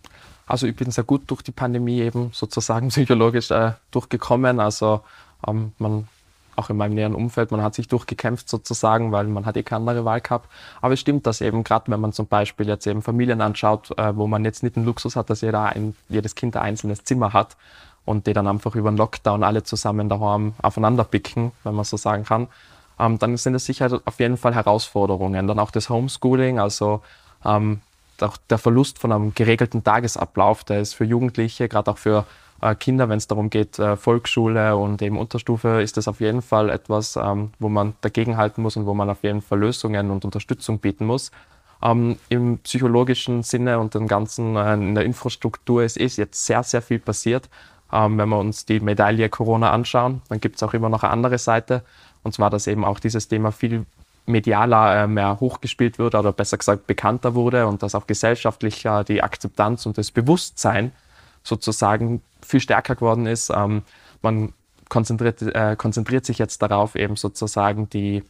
Also 0.49 0.67
ich 0.67 0.75
bin 0.75 0.91
sehr 0.91 1.05
gut 1.05 1.23
durch 1.27 1.43
die 1.43 1.53
Pandemie 1.53 2.01
eben 2.01 2.31
sozusagen 2.33 2.89
psychologisch 2.89 3.51
äh, 3.51 3.73
durchgekommen. 3.91 4.59
Also 4.59 5.03
ähm, 5.47 5.73
man 5.79 6.09
auch 6.57 6.71
in 6.71 6.77
meinem 6.77 6.95
näheren 6.95 7.15
Umfeld, 7.15 7.53
man 7.53 7.63
hat 7.63 7.75
sich 7.75 7.87
durchgekämpft 7.87 8.49
sozusagen, 8.49 9.13
weil 9.13 9.27
man 9.29 9.47
hat 9.47 9.57
eh 9.57 9.63
keine 9.63 9.81
andere 9.81 10.05
Wahl 10.05 10.21
gehabt. 10.21 10.51
Aber 10.81 10.95
es 10.95 11.01
stimmt, 11.01 11.27
dass 11.27 11.41
eben 11.41 11.63
gerade, 11.63 11.91
wenn 11.91 12.01
man 12.01 12.13
zum 12.13 12.27
Beispiel 12.27 12.67
jetzt 12.67 12.87
eben 12.87 13.01
Familien 13.01 13.41
anschaut, 13.41 13.97
äh, 13.97 14.17
wo 14.17 14.27
man 14.27 14.45
jetzt 14.45 14.65
nicht 14.65 14.75
den 14.75 14.85
Luxus 14.85 15.15
hat, 15.15 15.31
dass 15.31 15.43
jeder 15.43 15.67
ein, 15.67 15.95
jedes 16.09 16.35
Kind 16.35 16.57
ein 16.57 16.63
einzelnes 16.63 17.05
Zimmer 17.05 17.33
hat 17.33 17.57
und 18.05 18.27
die 18.27 18.33
dann 18.33 18.49
einfach 18.49 18.75
über 18.75 18.91
den 18.91 18.97
Lockdown 18.97 19.45
alle 19.45 19.63
zusammen 19.63 20.09
daheim 20.09 20.55
aufeinander 20.61 21.05
picken, 21.05 21.53
wenn 21.63 21.75
man 21.75 21.85
so 21.85 21.97
sagen 21.97 22.25
kann, 22.25 22.49
ähm, 22.99 23.19
dann 23.19 23.37
sind 23.37 23.55
es 23.55 23.65
sicher 23.65 24.01
auf 24.05 24.19
jeden 24.19 24.37
Fall 24.37 24.55
Herausforderungen. 24.55 25.47
Dann 25.47 25.59
auch 25.61 25.71
das 25.71 25.89
Homeschooling, 25.89 26.59
also 26.59 27.03
ähm, 27.45 27.81
auch 28.23 28.37
der 28.51 28.59
Verlust 28.59 28.99
von 28.99 29.13
einem 29.13 29.35
geregelten 29.35 29.85
Tagesablauf, 29.85 30.65
der 30.65 30.81
ist 30.81 30.95
für 30.95 31.05
Jugendliche, 31.05 31.69
gerade 31.69 31.91
auch 31.91 31.99
für 31.99 32.27
äh, 32.61 32.75
Kinder, 32.75 33.09
wenn 33.09 33.19
es 33.19 33.27
darum 33.27 33.51
geht, 33.51 33.79
äh, 33.79 33.97
Volksschule 33.97 34.77
und 34.77 35.01
eben 35.03 35.19
Unterstufe, 35.19 35.81
ist 35.83 35.97
das 35.97 36.09
auf 36.09 36.21
jeden 36.21 36.43
Fall 36.43 36.71
etwas, 36.71 37.17
ähm, 37.17 37.53
wo 37.59 37.69
man 37.69 37.95
dagegenhalten 38.01 38.63
muss 38.63 38.77
und 38.77 38.87
wo 38.87 38.95
man 38.95 39.11
auf 39.11 39.23
jeden 39.23 39.43
Fall 39.43 39.61
Lösungen 39.61 40.11
und 40.11 40.25
Unterstützung 40.25 40.79
bieten 40.79 41.07
muss. 41.07 41.31
Ähm, 41.83 42.17
Im 42.29 42.59
psychologischen 42.59 43.43
Sinne 43.43 43.79
und 43.79 43.95
den 43.95 44.09
ganzen, 44.09 44.57
äh, 44.57 44.75
in 44.75 44.95
der 44.95 45.05
Infrastruktur 45.05 45.85
ist, 45.85 45.97
ist 45.97 46.17
jetzt 46.17 46.45
sehr, 46.45 46.63
sehr 46.65 46.83
viel 46.83 46.99
passiert. 46.99 47.49
Ähm, 47.93 48.19
wenn 48.19 48.29
wir 48.29 48.39
uns 48.39 48.67
die 48.67 48.81
Medaille 48.81 49.29
Corona 49.29 49.71
anschauen, 49.71 50.23
dann 50.29 50.41
gibt 50.41 50.57
es 50.57 50.63
auch 50.63 50.75
immer 50.75 50.89
noch 50.89 51.05
eine 51.05 51.13
andere 51.13 51.39
Seite. 51.39 51.85
Und 52.23 52.35
zwar, 52.35 52.51
dass 52.51 52.67
eben 52.67 52.85
auch 52.85 52.99
dieses 52.99 53.29
Thema 53.29 53.53
viel 53.53 53.87
medialer 54.29 55.05
äh, 55.05 55.07
mehr 55.07 55.41
hochgespielt 55.41 55.99
wird 55.99 56.15
oder 56.15 56.33
besser 56.33 56.59
gesagt 56.59 56.87
bekannter 56.87 57.35
wurde 57.35 57.67
und 57.67 57.83
dass 57.83 57.95
auch 57.95 58.07
gesellschaftlich 58.07 58.85
äh, 58.85 59.05
die 59.05 59.23
Akzeptanz 59.23 59.87
und 59.87 59.99
das 59.99 60.11
Bewusstsein 60.11 60.93
sozusagen 61.43 62.23
viel 62.43 62.61
stärker 62.61 62.95
geworden 62.95 63.27
ist. 63.27 63.51
Ähm, 63.51 63.83
man 64.23 64.53
konzentriert, 64.89 65.43
äh, 65.43 65.77
konzentriert 65.77 66.27
sich 66.27 66.39
jetzt 66.39 66.63
darauf, 66.63 66.95
eben 66.95 67.17
sozusagen 67.17 67.89
die 67.91 68.23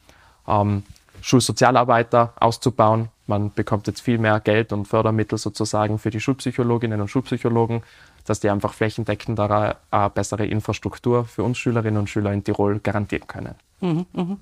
ähm, 0.46 0.84
Schulsozialarbeiter 1.20 2.34
auszubauen. 2.38 3.08
Man 3.26 3.52
bekommt 3.52 3.86
jetzt 3.86 4.00
viel 4.00 4.18
mehr 4.18 4.40
Geld 4.40 4.72
und 4.72 4.86
Fördermittel 4.86 5.36
sozusagen 5.36 5.98
für 5.98 6.10
die 6.10 6.20
Schulpsychologinnen 6.20 7.00
und 7.00 7.08
Schulpsychologen, 7.08 7.82
dass 8.24 8.40
die 8.40 8.48
einfach 8.48 8.72
flächendeckend 8.72 9.38
eine 9.40 9.76
bessere 10.14 10.46
Infrastruktur 10.46 11.24
für 11.24 11.42
uns 11.42 11.58
Schülerinnen 11.58 11.98
und 11.98 12.08
Schüler 12.08 12.32
in 12.32 12.44
Tirol 12.44 12.78
garantieren 12.78 13.26
können. 13.26 13.54
Mhm, 13.80 14.06
mh. 14.12 14.36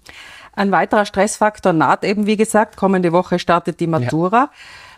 Ein 0.54 0.70
weiterer 0.70 1.04
Stressfaktor 1.04 1.72
naht 1.72 2.04
eben, 2.04 2.26
wie 2.26 2.36
gesagt, 2.36 2.76
kommende 2.76 3.12
Woche 3.12 3.38
startet 3.38 3.80
die 3.80 3.86
Matura. 3.86 4.36
Ja. 4.36 4.50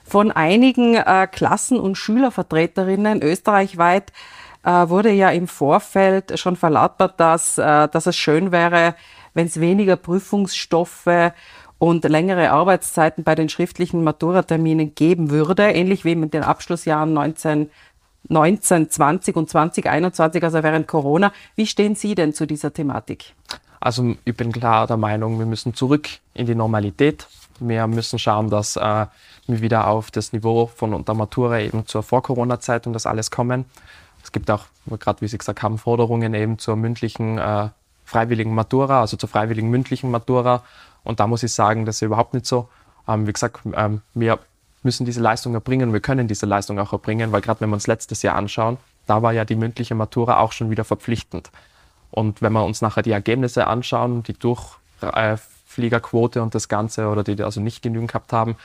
Von 0.05 0.31
einigen 0.31 0.95
äh, 0.95 1.29
Klassen- 1.31 1.81
und 1.81 1.97
Schülervertreterinnen 1.97 3.23
österreichweit 3.23 4.13
äh, 4.63 4.89
wurde 4.89 5.11
ja 5.11 5.31
im 5.31 5.49
Vorfeld 5.49 6.39
schon 6.39 6.57
verlautbart, 6.57 7.19
dass, 7.19 7.59
äh, 7.59 7.89
dass 7.89 8.07
es 8.07 8.17
schön 8.17 8.53
wäre, 8.53 8.95
wenn 9.35 9.47
es 9.47 9.61
weniger 9.61 9.97
Prüfungsstoffe 9.97 11.33
und 11.79 12.05
längere 12.05 12.51
Arbeitszeiten 12.51 13.25
bei 13.25 13.35
den 13.35 13.49
schriftlichen 13.49 14.03
Maturaterminen 14.03 14.95
geben 14.95 15.31
würde, 15.31 15.65
ähnlich 15.71 16.05
wie 16.05 16.15
mit 16.15 16.35
den 16.35 16.43
Abschlussjahren 16.43 17.13
19, 17.13 17.71
19, 18.29 18.91
20 18.91 19.37
und 19.37 19.49
2021, 19.49 20.43
also 20.43 20.63
während 20.63 20.89
Corona. 20.89 21.33
Wie 21.55 21.67
stehen 21.67 21.95
Sie 21.95 22.15
denn 22.15 22.33
zu 22.33 22.47
dieser 22.47 22.73
Thematik? 22.73 23.35
Also 23.81 24.17
ich 24.25 24.37
bin 24.37 24.53
klar 24.53 24.87
der 24.87 24.97
Meinung, 24.97 25.39
wir 25.39 25.47
müssen 25.47 25.75
zurück 25.75 26.09
in 26.35 26.47
die 26.47 26.55
Normalität. 26.55 27.27
Wir 27.61 27.87
müssen 27.87 28.19
schauen, 28.19 28.51
dass 28.51 28.77
äh, 28.77 29.07
wir 29.47 29.61
wieder 29.61 29.89
auf 29.89 30.11
das 30.11 30.33
Niveau 30.33 30.67
von 30.67 31.05
der 31.05 31.15
Matura 31.15 31.61
eben 31.61 31.87
zur 31.87 32.03
Vor-Corona-Zeit 32.03 32.87
und 32.87 32.93
das 32.93 33.07
alles 33.07 33.31
kommen. 33.31 33.65
Es 34.23 34.33
gibt 34.33 34.51
auch, 34.51 34.67
gerade 34.99 35.21
wie 35.21 35.29
Sie 35.29 35.39
gesagt 35.39 35.63
haben, 35.63 35.79
Forderungen 35.79 36.35
eben 36.35 36.59
zur 36.59 36.77
mündlichen 36.77 37.39
äh, 37.39 37.69
freiwilligen 38.05 38.55
Matura, 38.55 39.01
also 39.01 39.17
zur 39.17 39.29
freiwilligen 39.29 39.71
mündlichen 39.71 40.11
Matura. 40.11 40.63
Und 41.05 41.21
da 41.21 41.27
muss 41.27 41.43
ich 41.43 41.53
sagen, 41.53 41.85
das 41.85 41.97
ist 41.97 42.03
überhaupt 42.03 42.35
nicht 42.35 42.47
so. 42.47 42.69
Ähm, 43.07 43.27
wie 43.27 43.33
gesagt, 43.33 43.61
ähm, 43.75 44.03
wir 44.15 44.39
müssen 44.83 45.07
diese 45.07 45.21
Leistung 45.21 45.55
erbringen, 45.55 45.93
wir 45.93 46.01
können 46.01 46.29
diese 46.29 46.47
Leistung 46.47 46.79
auch 46.79 46.93
erbringen, 46.93 47.33
weil 47.33 47.41
gerade 47.41 47.61
wenn 47.61 47.71
wir 47.71 47.75
uns 47.75 47.87
letztes 47.87 48.23
Jahr 48.23 48.37
anschauen, 48.37 48.77
da 49.07 49.23
war 49.23 49.33
ja 49.33 49.45
die 49.45 49.57
mündliche 49.57 49.95
Matura 49.95 50.39
auch 50.39 50.53
schon 50.53 50.71
wieder 50.71 50.85
verpflichtend. 50.85 51.51
Und 52.11 52.43
wenn 52.43 52.53
wir 52.53 52.65
uns 52.65 52.81
nachher 52.81 53.03
die 53.03 53.11
Ergebnisse 53.11 53.67
anschauen, 53.67 54.23
die 54.23 54.35
Durchfliegerquote 54.35 56.43
und 56.43 56.55
das 56.55 56.69
Ganze 56.69 57.09
oder 57.09 57.23
die 57.23 57.43
also 57.43 57.61
nicht 57.61 57.83
genügend 57.83 58.09
gehabt 58.09 58.33
haben, 58.33 58.57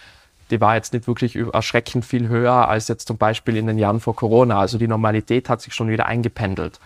die 0.50 0.62
war 0.62 0.76
jetzt 0.76 0.94
nicht 0.94 1.08
wirklich 1.08 1.36
erschreckend 1.36 2.06
viel 2.06 2.28
höher 2.28 2.68
als 2.68 2.88
jetzt 2.88 3.08
zum 3.08 3.18
Beispiel 3.18 3.58
in 3.58 3.68
den 3.68 3.78
Jahren 3.78 4.00
vor 4.00 4.16
Corona. 4.16 4.60
Also 4.60 4.78
die 4.78 4.88
Normalität 4.88 5.50
hat 5.50 5.62
sich 5.62 5.74
schon 5.74 5.90
wieder 5.90 6.06
eingependelt. 6.06 6.80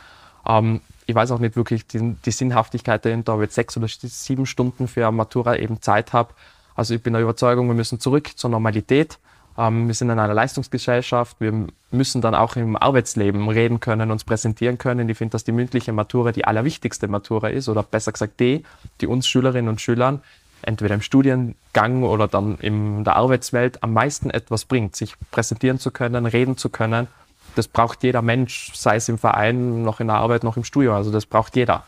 Ähm, 0.48 0.82
ich 1.06 1.16
weiß 1.16 1.32
auch 1.32 1.40
nicht 1.40 1.56
wirklich 1.56 1.88
die, 1.88 2.16
die 2.26 2.32
Sinnhaftigkeit 2.32 3.06
dahinter, 3.06 3.34
ob 3.34 3.40
ich 3.40 3.46
jetzt 3.46 3.56
sechs 3.56 3.78
oder 3.78 3.88
sieben 3.88 4.46
Stunden 4.46 4.88
für 4.88 5.10
Matura 5.12 5.56
eben 5.56 5.82
Zeit 5.82 6.14
habe. 6.14 6.34
Also 6.76 6.94
ich 6.94 7.02
bin 7.02 7.14
der 7.14 7.22
Überzeugung, 7.22 7.68
wir 7.68 7.76
müssen 7.76 8.00
zurück 8.00 8.30
zur 8.36 8.50
Normalität. 8.50 9.18
Ähm, 9.58 9.88
wir 9.88 9.96
sind 9.96 10.10
in 10.10 10.20
einer 10.20 10.34
Leistungsgesellschaft. 10.34 11.38
Wir 11.40 11.68
müssen 11.92 12.22
dann 12.22 12.36
auch 12.36 12.56
im 12.56 12.76
Arbeitsleben 12.76 13.48
reden 13.50 13.80
können, 13.80 14.12
uns 14.12 14.24
präsentieren 14.24 14.78
können. 14.78 15.10
Ich 15.10 15.18
finde, 15.18 15.32
dass 15.32 15.44
die 15.44 15.52
mündliche 15.52 15.94
Matura 15.94 16.32
die 16.32 16.46
allerwichtigste 16.46 17.08
Matura 17.08 17.50
ist 17.50 17.70
oder 17.70 17.84
besser 17.84 18.12
gesagt 18.12 18.40
die, 18.40 18.64
die 19.02 19.08
uns 19.08 19.28
Schülerinnen 19.28 19.70
und 19.70 19.82
Schülern 19.82 20.22
entweder 20.62 20.96
im 20.96 21.02
Studiengang 21.02 22.04
oder 22.04 22.28
dann 22.28 22.58
in 22.58 23.04
der 23.04 23.16
Arbeitswelt 23.16 23.84
am 23.84 23.94
meisten 23.94 24.30
etwas 24.30 24.66
bringt, 24.66 24.96
sich 24.96 25.16
präsentieren 25.32 25.80
zu 25.80 25.92
können, 25.92 26.26
reden 26.26 26.58
zu 26.58 26.70
können. 26.70 27.08
Das 27.56 27.68
braucht 27.68 28.04
jeder 28.04 28.22
Mensch, 28.22 28.72
sei 28.74 28.98
es 28.98 29.10
im 29.10 29.18
Verein, 29.18 29.84
noch 29.84 30.00
in 30.00 30.08
der 30.08 30.18
Arbeit, 30.18 30.44
noch 30.44 30.58
im 30.58 30.64
Studio. 30.64 30.96
Also 30.96 31.12
das 31.12 31.26
braucht 31.26 31.56
jeder. 31.56 31.84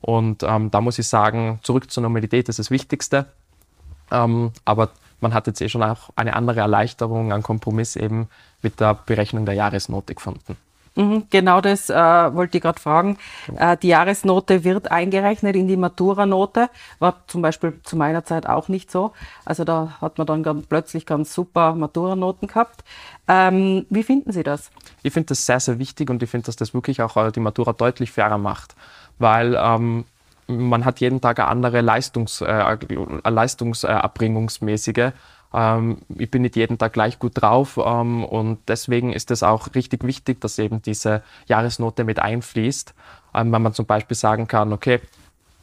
Und 0.00 0.42
ähm, 0.42 0.70
da 0.70 0.80
muss 0.80 0.98
ich 0.98 1.08
sagen, 1.08 1.60
zurück 1.62 1.90
zur 1.90 2.02
Normalität 2.02 2.48
ist 2.48 2.58
das 2.58 2.70
Wichtigste. 2.70 3.26
Ähm, 4.10 4.52
aber 4.64 4.90
man 5.20 5.34
hat 5.34 5.46
jetzt 5.46 5.60
eh 5.60 5.68
schon 5.68 5.82
auch 5.82 6.10
eine 6.16 6.34
andere 6.34 6.60
Erleichterung, 6.60 7.32
einen 7.32 7.42
Kompromiss 7.42 7.96
eben 7.96 8.28
mit 8.62 8.80
der 8.80 8.94
Berechnung 8.94 9.46
der 9.46 9.54
Jahresnote 9.54 10.14
gefunden. 10.14 10.56
Mhm, 10.98 11.28
genau 11.30 11.60
das 11.60 11.90
äh, 11.90 11.94
wollte 11.94 12.58
ich 12.58 12.62
gerade 12.62 12.80
fragen. 12.80 13.18
Genau. 13.46 13.72
Äh, 13.72 13.76
die 13.76 13.86
Jahresnote 13.86 14.64
wird 14.64 14.90
eingerechnet 14.90 15.54
in 15.54 15.68
die 15.68 15.76
Matura-Note. 15.76 16.70
War 16.98 17.22
zum 17.28 17.40
Beispiel 17.40 17.78
zu 17.84 17.96
meiner 17.96 18.24
Zeit 18.24 18.46
auch 18.46 18.66
nicht 18.66 18.90
so. 18.90 19.12
Also 19.44 19.62
da 19.62 19.96
hat 20.00 20.18
man 20.18 20.26
dann 20.26 20.42
ganz, 20.42 20.66
plötzlich 20.66 21.06
ganz 21.06 21.32
super 21.32 21.74
Matura-Noten 21.74 22.48
gehabt. 22.48 22.82
Ähm, 23.28 23.86
wie 23.90 24.02
finden 24.02 24.32
Sie 24.32 24.42
das? 24.42 24.72
Ich 25.04 25.12
finde 25.12 25.28
das 25.28 25.46
sehr, 25.46 25.60
sehr 25.60 25.78
wichtig 25.78 26.10
und 26.10 26.20
ich 26.20 26.30
finde, 26.30 26.46
dass 26.46 26.56
das 26.56 26.74
wirklich 26.74 27.00
auch 27.00 27.16
äh, 27.16 27.30
die 27.30 27.40
Matura 27.40 27.74
deutlich 27.74 28.10
fairer 28.10 28.38
macht. 28.38 28.74
Weil 29.20 29.56
ähm, 29.56 30.04
man 30.48 30.84
hat 30.84 31.00
jeden 31.00 31.20
Tag 31.20 31.38
eine 31.38 31.48
andere 31.48 31.80
Leistungs, 31.82 32.40
äh, 32.40 32.76
Leistungserbringungsmäßige. 33.24 35.12
Ähm, 35.54 35.98
ich 36.16 36.30
bin 36.30 36.42
nicht 36.42 36.56
jeden 36.56 36.78
Tag 36.78 36.92
gleich 36.94 37.18
gut 37.18 37.40
drauf 37.40 37.78
ähm, 37.82 38.24
und 38.24 38.58
deswegen 38.68 39.12
ist 39.12 39.30
es 39.30 39.42
auch 39.42 39.74
richtig 39.74 40.04
wichtig, 40.04 40.40
dass 40.40 40.58
eben 40.58 40.82
diese 40.82 41.22
Jahresnote 41.46 42.04
mit 42.04 42.18
einfließt. 42.18 42.94
Ähm, 43.34 43.52
wenn 43.52 43.62
man 43.62 43.74
zum 43.74 43.86
Beispiel 43.86 44.16
sagen 44.16 44.48
kann, 44.48 44.72
okay, 44.72 45.00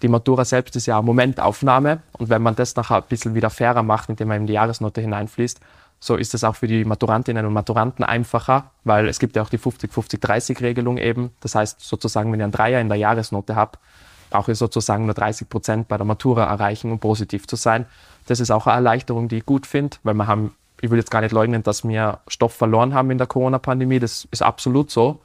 die 0.02 0.08
Matura 0.08 0.46
selbst 0.46 0.76
ist 0.76 0.86
ja 0.86 0.98
eine 0.98 1.06
Momentaufnahme 1.06 2.02
und 2.14 2.30
wenn 2.30 2.42
man 2.42 2.56
das 2.56 2.76
nachher 2.76 2.98
ein 2.98 3.04
bisschen 3.10 3.34
wieder 3.34 3.50
fairer 3.50 3.84
macht, 3.84 4.10
indem 4.10 4.28
man 4.28 4.38
eben 4.38 4.48
die 4.48 4.54
Jahresnote 4.54 5.02
hineinfließt, 5.02 5.60
so 6.00 6.16
ist 6.16 6.34
es 6.34 6.44
auch 6.44 6.56
für 6.56 6.68
die 6.68 6.86
Maturantinnen 6.86 7.46
und 7.46 7.54
Maturanten 7.54 8.04
einfacher, 8.04 8.72
weil 8.84 9.08
es 9.08 9.18
gibt 9.18 9.36
ja 9.36 9.42
auch 9.42 9.50
die 9.50 9.58
50-50-30-Regelung 9.58 10.98
eben. 10.98 11.32
Das 11.40 11.56
heißt 11.56 11.80
sozusagen, 11.80 12.32
wenn 12.32 12.40
ich 12.40 12.44
einen 12.44 12.52
Dreier 12.52 12.82
in 12.82 12.90
der 12.90 12.98
Jahresnote 12.98 13.56
habe, 13.56 13.80
brauche 14.30 14.52
ich 14.52 14.58
sozusagen 14.58 15.06
nur 15.06 15.14
30 15.14 15.50
Prozent 15.50 15.88
bei 15.88 15.98
der 15.98 16.06
Matura 16.06 16.46
erreichen, 16.46 16.92
um 16.92 17.00
positiv 17.00 17.48
zu 17.48 17.56
sein. 17.56 17.86
Das 18.28 18.40
ist 18.40 18.52
auch 18.52 18.68
eine 18.68 18.76
Erleichterung, 18.76 19.28
die 19.28 19.38
ich 19.38 19.46
gut 19.46 19.66
finde, 19.68 19.98
weil 20.04 20.16
wir 20.16 20.28
haben, 20.28 20.56
ich 20.82 20.90
will 20.90 20.98
jetzt 20.98 21.12
gar 21.12 21.22
nicht 21.22 21.32
leugnen, 21.32 21.64
dass 21.64 21.88
wir 21.88 22.20
Stoff 22.28 22.54
verloren 22.54 22.94
haben 22.94 23.12
in 23.12 23.18
der 23.18 23.28
Corona-Pandemie. 23.28 24.00
Das 24.00 24.28
ist 24.32 24.42
absolut 24.42 24.92
so. 24.92 25.22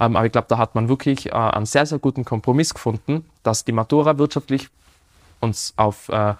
Ähm, 0.00 0.16
aber 0.16 0.26
ich 0.26 0.32
glaube, 0.32 0.46
da 0.48 0.58
hat 0.58 0.74
man 0.74 0.88
wirklich 0.88 1.26
äh, 1.26 1.32
einen 1.32 1.66
sehr, 1.66 1.86
sehr 1.86 1.98
guten 1.98 2.24
Kompromiss 2.24 2.74
gefunden, 2.74 3.24
dass 3.42 3.64
die 3.64 3.72
Matura 3.72 4.18
wirtschaftlich 4.18 4.68
uns 5.40 5.74
auf 5.76 6.08
äh, 6.08 6.34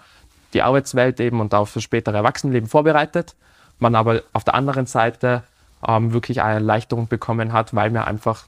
die 0.53 0.61
Arbeitswelt 0.61 1.19
eben 1.19 1.41
und 1.41 1.53
auf 1.53 1.73
das 1.73 1.83
spätere 1.83 2.17
Erwachsenenleben 2.17 2.69
vorbereitet. 2.69 3.35
Man 3.79 3.95
aber 3.95 4.23
auf 4.33 4.43
der 4.43 4.55
anderen 4.55 4.85
Seite 4.85 5.43
ähm, 5.85 6.13
wirklich 6.13 6.41
eine 6.41 6.55
Erleichterung 6.55 7.07
bekommen 7.07 7.53
hat, 7.53 7.75
weil 7.75 7.91
wir 7.93 8.07
einfach 8.07 8.45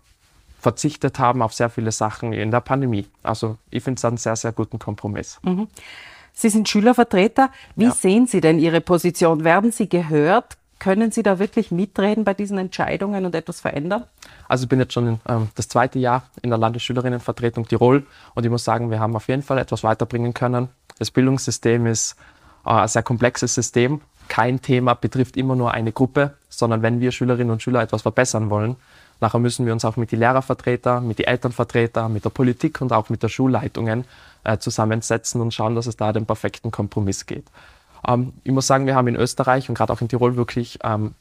verzichtet 0.68 1.18
haben 1.18 1.42
auf 1.42 1.54
sehr 1.54 1.70
viele 1.70 1.94
Sachen 1.94 2.34
in 2.34 2.52
der 2.52 2.60
Pandemie. 2.60 3.08
Also 3.24 3.56
ich 3.70 3.82
finde 3.82 4.00
es 4.00 4.04
einen 4.04 4.18
sehr, 4.18 4.36
sehr 4.36 4.52
guten 4.52 4.80
Kompromiss. 4.80 5.40
Mhm. 5.44 5.70
Sie 6.34 6.50
sind 6.50 6.68
Schülervertreter. 6.68 7.52
Wie 7.78 7.86
ja. 7.86 7.92
sehen 7.92 8.28
Sie 8.28 8.42
denn 8.42 8.60
Ihre 8.60 8.82
Position? 8.82 9.46
Werden 9.46 9.72
Sie 9.72 9.88
gehört? 9.88 10.58
Können 10.78 11.12
Sie 11.12 11.24
da 11.24 11.40
wirklich 11.40 11.72
mitreden 11.72 12.26
bei 12.26 12.34
diesen 12.34 12.58
Entscheidungen 12.58 13.26
und 13.26 13.34
etwas 13.34 13.62
verändern? 13.62 14.04
Also 14.50 14.64
ich 14.66 14.70
bin 14.70 14.80
jetzt 14.80 14.92
schon 14.92 15.22
ähm, 15.30 15.48
das 15.56 15.70
zweite 15.70 16.00
Jahr 16.00 16.24
in 16.42 16.50
der 16.50 16.60
Landesschülerinnenvertretung 16.60 17.66
Tirol 17.66 18.06
und 18.36 18.44
ich 18.44 18.52
muss 18.52 18.66
sagen, 18.66 18.92
wir 18.92 19.00
haben 19.00 19.16
auf 19.16 19.30
jeden 19.30 19.44
Fall 19.44 19.60
etwas 19.60 19.86
weiterbringen 19.86 20.34
können. 20.34 20.68
Das 21.00 21.12
Bildungssystem 21.12 21.86
ist 21.88 22.18
äh, 22.66 22.72
ein 22.72 22.90
sehr 22.90 23.04
komplexes 23.04 23.56
System. 23.56 24.02
Kein 24.28 24.62
Thema 24.62 24.96
betrifft 24.96 25.38
immer 25.38 25.56
nur 25.56 25.72
eine 25.72 25.94
Gruppe, 25.94 26.34
sondern 26.50 26.82
wenn 26.82 27.00
wir 27.00 27.14
Schülerinnen 27.14 27.52
und 27.52 27.64
Schüler 27.64 27.82
etwas 27.82 28.02
verbessern 28.02 28.50
wollen, 28.50 28.76
nachher 29.20 29.40
müssen 29.40 29.66
wir 29.66 29.74
uns 29.74 29.86
auch 29.86 29.98
mit 29.98 30.12
den 30.12 30.20
Lehrervertretern, 30.20 31.08
mit 31.08 31.20
den 31.20 31.28
Elternvertretern, 31.28 32.12
mit 32.12 32.26
der 32.26 32.30
Politik 32.30 32.82
und 32.82 32.94
auch 32.94 33.10
mit 33.10 33.24
der 33.24 33.30
Schulleitungen 33.30 34.06
äh, 34.44 34.58
zusammensetzen 34.58 35.42
und 35.42 35.54
schauen, 35.54 35.76
dass 35.76 35.88
es 35.88 35.98
da 35.98 36.14
den 36.14 36.26
perfekten 36.26 36.72
Kompromiss 36.72 37.26
geht. 37.26 37.46
Ähm, 38.08 38.34
ich 38.44 38.52
muss 38.52 38.68
sagen, 38.68 38.86
wir 38.86 38.96
haben 38.96 39.08
in 39.08 39.16
Österreich 39.16 39.70
und 39.70 39.76
gerade 39.76 39.94
auch 39.94 40.02
in 40.02 40.08
Tirol 40.08 40.36
wirklich 40.36 40.80
ähm, 40.84 41.14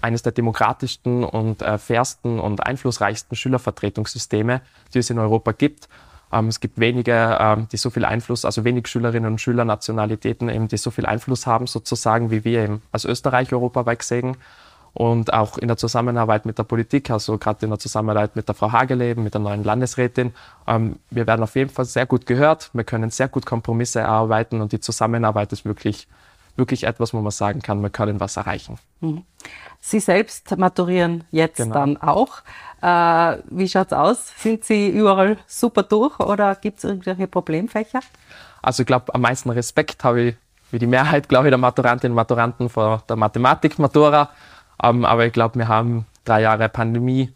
eines 0.00 0.22
der 0.22 0.32
demokratischsten 0.32 1.24
und 1.24 1.62
äh, 1.62 1.78
fairsten 1.78 2.40
und 2.40 2.66
einflussreichsten 2.66 3.36
Schülervertretungssysteme, 3.36 4.60
die 4.92 4.98
es 4.98 5.10
in 5.10 5.18
Europa 5.18 5.52
gibt. 5.52 5.88
Ähm, 6.32 6.48
es 6.48 6.60
gibt 6.60 6.80
wenige, 6.80 7.38
ähm, 7.40 7.68
die 7.70 7.76
so 7.76 7.90
viel 7.90 8.04
Einfluss, 8.04 8.44
also 8.44 8.64
wenig 8.64 8.88
Schülerinnen 8.88 9.32
und 9.32 9.40
Schüler, 9.40 9.64
Nationalitäten 9.64 10.48
eben, 10.48 10.68
die 10.68 10.76
so 10.76 10.90
viel 10.90 11.06
Einfluss 11.06 11.46
haben, 11.46 11.66
sozusagen, 11.66 12.30
wie 12.30 12.44
wir 12.44 12.64
eben 12.64 12.82
als 12.90 13.04
Österreich 13.04 13.52
europaweit 13.52 14.00
gesehen. 14.00 14.36
Und 14.94 15.32
auch 15.32 15.56
in 15.56 15.68
der 15.68 15.78
Zusammenarbeit 15.78 16.44
mit 16.44 16.58
der 16.58 16.64
Politik, 16.64 17.10
also 17.10 17.38
gerade 17.38 17.64
in 17.64 17.70
der 17.70 17.78
Zusammenarbeit 17.78 18.36
mit 18.36 18.46
der 18.48 18.54
Frau 18.54 18.72
Hageleben, 18.72 19.24
mit 19.24 19.32
der 19.32 19.40
neuen 19.40 19.64
Landesrätin. 19.64 20.34
Ähm, 20.66 20.96
wir 21.10 21.26
werden 21.26 21.42
auf 21.42 21.56
jeden 21.56 21.70
Fall 21.70 21.86
sehr 21.86 22.04
gut 22.04 22.26
gehört. 22.26 22.70
Wir 22.74 22.84
können 22.84 23.10
sehr 23.10 23.28
gut 23.28 23.46
Kompromisse 23.46 24.00
erarbeiten 24.00 24.60
und 24.60 24.72
die 24.72 24.80
Zusammenarbeit 24.80 25.52
ist 25.52 25.64
wirklich, 25.64 26.08
wirklich 26.56 26.84
etwas, 26.84 27.14
wo 27.14 27.20
man 27.22 27.30
sagen 27.30 27.62
kann, 27.62 27.80
wir 27.82 27.88
können 27.88 28.20
was 28.20 28.36
erreichen. 28.36 28.78
Mhm. 29.00 29.24
Sie 29.80 29.98
selbst 29.98 30.56
maturieren 30.58 31.24
jetzt 31.30 31.56
genau. 31.56 31.74
dann 31.74 31.96
auch. 31.96 32.42
Äh, 32.82 33.38
wie 33.50 33.68
schaut's 33.68 33.92
aus? 33.92 34.32
Sind 34.36 34.64
Sie 34.64 34.88
überall 34.88 35.38
super 35.46 35.84
durch 35.84 36.20
oder 36.20 36.54
gibt 36.54 36.78
es 36.78 36.84
irgendwelche 36.84 37.26
Problemfächer? 37.26 38.00
Also 38.60 38.82
ich 38.82 38.86
glaube, 38.86 39.14
am 39.14 39.22
meisten 39.22 39.50
Respekt 39.50 40.04
habe 40.04 40.20
ich, 40.20 40.36
wie 40.70 40.78
die 40.78 40.86
Mehrheit, 40.86 41.28
glaube 41.28 41.48
ich, 41.48 41.50
der 41.50 41.58
Maturantinnen 41.58 42.12
und 42.12 42.16
Maturanten 42.16 42.68
vor 42.68 43.02
der 43.08 43.16
Mathematik-Matura. 43.16 44.30
Ähm, 44.82 45.04
aber 45.04 45.26
ich 45.26 45.32
glaube, 45.32 45.58
wir 45.58 45.68
haben 45.68 46.06
drei 46.24 46.42
Jahre 46.42 46.68
Pandemie 46.68 47.32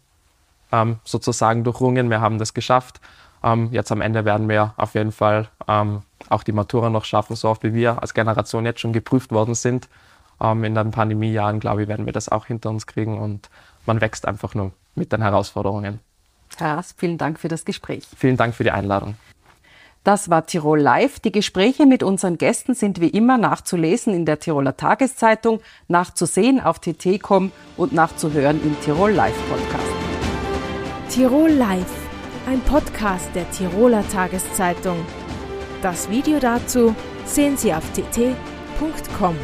ähm, 0.71 0.99
sozusagen 1.03 1.63
durchrungen. 1.63 2.09
Wir 2.09 2.21
haben 2.21 2.39
das 2.39 2.53
geschafft. 2.53 3.01
Ähm, 3.43 3.69
jetzt 3.71 3.91
am 3.91 4.01
Ende 4.01 4.25
werden 4.25 4.49
wir 4.49 4.73
auf 4.77 4.95
jeden 4.95 5.11
Fall 5.11 5.47
ähm, 5.67 6.01
auch 6.29 6.43
die 6.43 6.51
Matura 6.51 6.89
noch 6.89 7.05
schaffen, 7.05 7.35
so 7.35 7.49
oft 7.49 7.63
wie 7.63 7.73
wir 7.73 8.01
als 8.01 8.13
Generation 8.13 8.65
jetzt 8.65 8.79
schon 8.79 8.93
geprüft 8.93 9.31
worden 9.31 9.55
sind. 9.55 9.87
Ähm, 10.41 10.63
in 10.63 10.75
den 10.75 10.91
Pandemiejahren, 10.91 11.59
glaube 11.59 11.83
ich, 11.83 11.87
werden 11.87 12.05
wir 12.05 12.13
das 12.13 12.29
auch 12.29 12.45
hinter 12.45 12.69
uns 12.69 12.87
kriegen 12.87 13.17
und 13.17 13.49
man 13.85 14.01
wächst 14.01 14.27
einfach 14.27 14.53
nur 14.55 14.71
mit 14.95 15.11
den 15.11 15.21
Herausforderungen. 15.21 15.99
Herr 16.57 16.77
Rast, 16.77 16.99
vielen 16.99 17.17
Dank 17.17 17.39
für 17.39 17.47
das 17.47 17.65
Gespräch. 17.65 18.07
Vielen 18.15 18.37
Dank 18.37 18.55
für 18.55 18.63
die 18.63 18.71
Einladung. 18.71 19.15
Das 20.07 20.29
war 20.29 20.45
Tirol 20.45 20.79
Live. 20.79 21.19
Die 21.19 21.33
Gespräche 21.33 21.85
mit 21.85 22.01
unseren 22.01 22.37
Gästen 22.37 22.73
sind 22.73 23.01
wie 23.01 23.09
immer 23.09 23.37
nachzulesen 23.37 24.13
in 24.13 24.25
der 24.25 24.39
Tiroler 24.39 24.77
Tageszeitung, 24.77 25.59
nachzusehen 25.89 26.61
auf 26.61 26.79
tt.com 26.79 27.51
und 27.75 27.91
nachzuhören 27.91 28.63
im 28.63 28.79
Tirol 28.79 29.11
Live 29.11 29.35
Podcast. 29.49 29.91
Tirol 31.09 31.49
Live, 31.49 31.93
ein 32.47 32.61
Podcast 32.61 33.29
der 33.35 33.51
Tiroler 33.51 34.07
Tageszeitung. 34.07 34.95
Das 35.81 36.09
Video 36.09 36.39
dazu 36.39 36.95
sehen 37.25 37.57
Sie 37.57 37.73
auf 37.73 37.83
tt.com. 37.91 39.35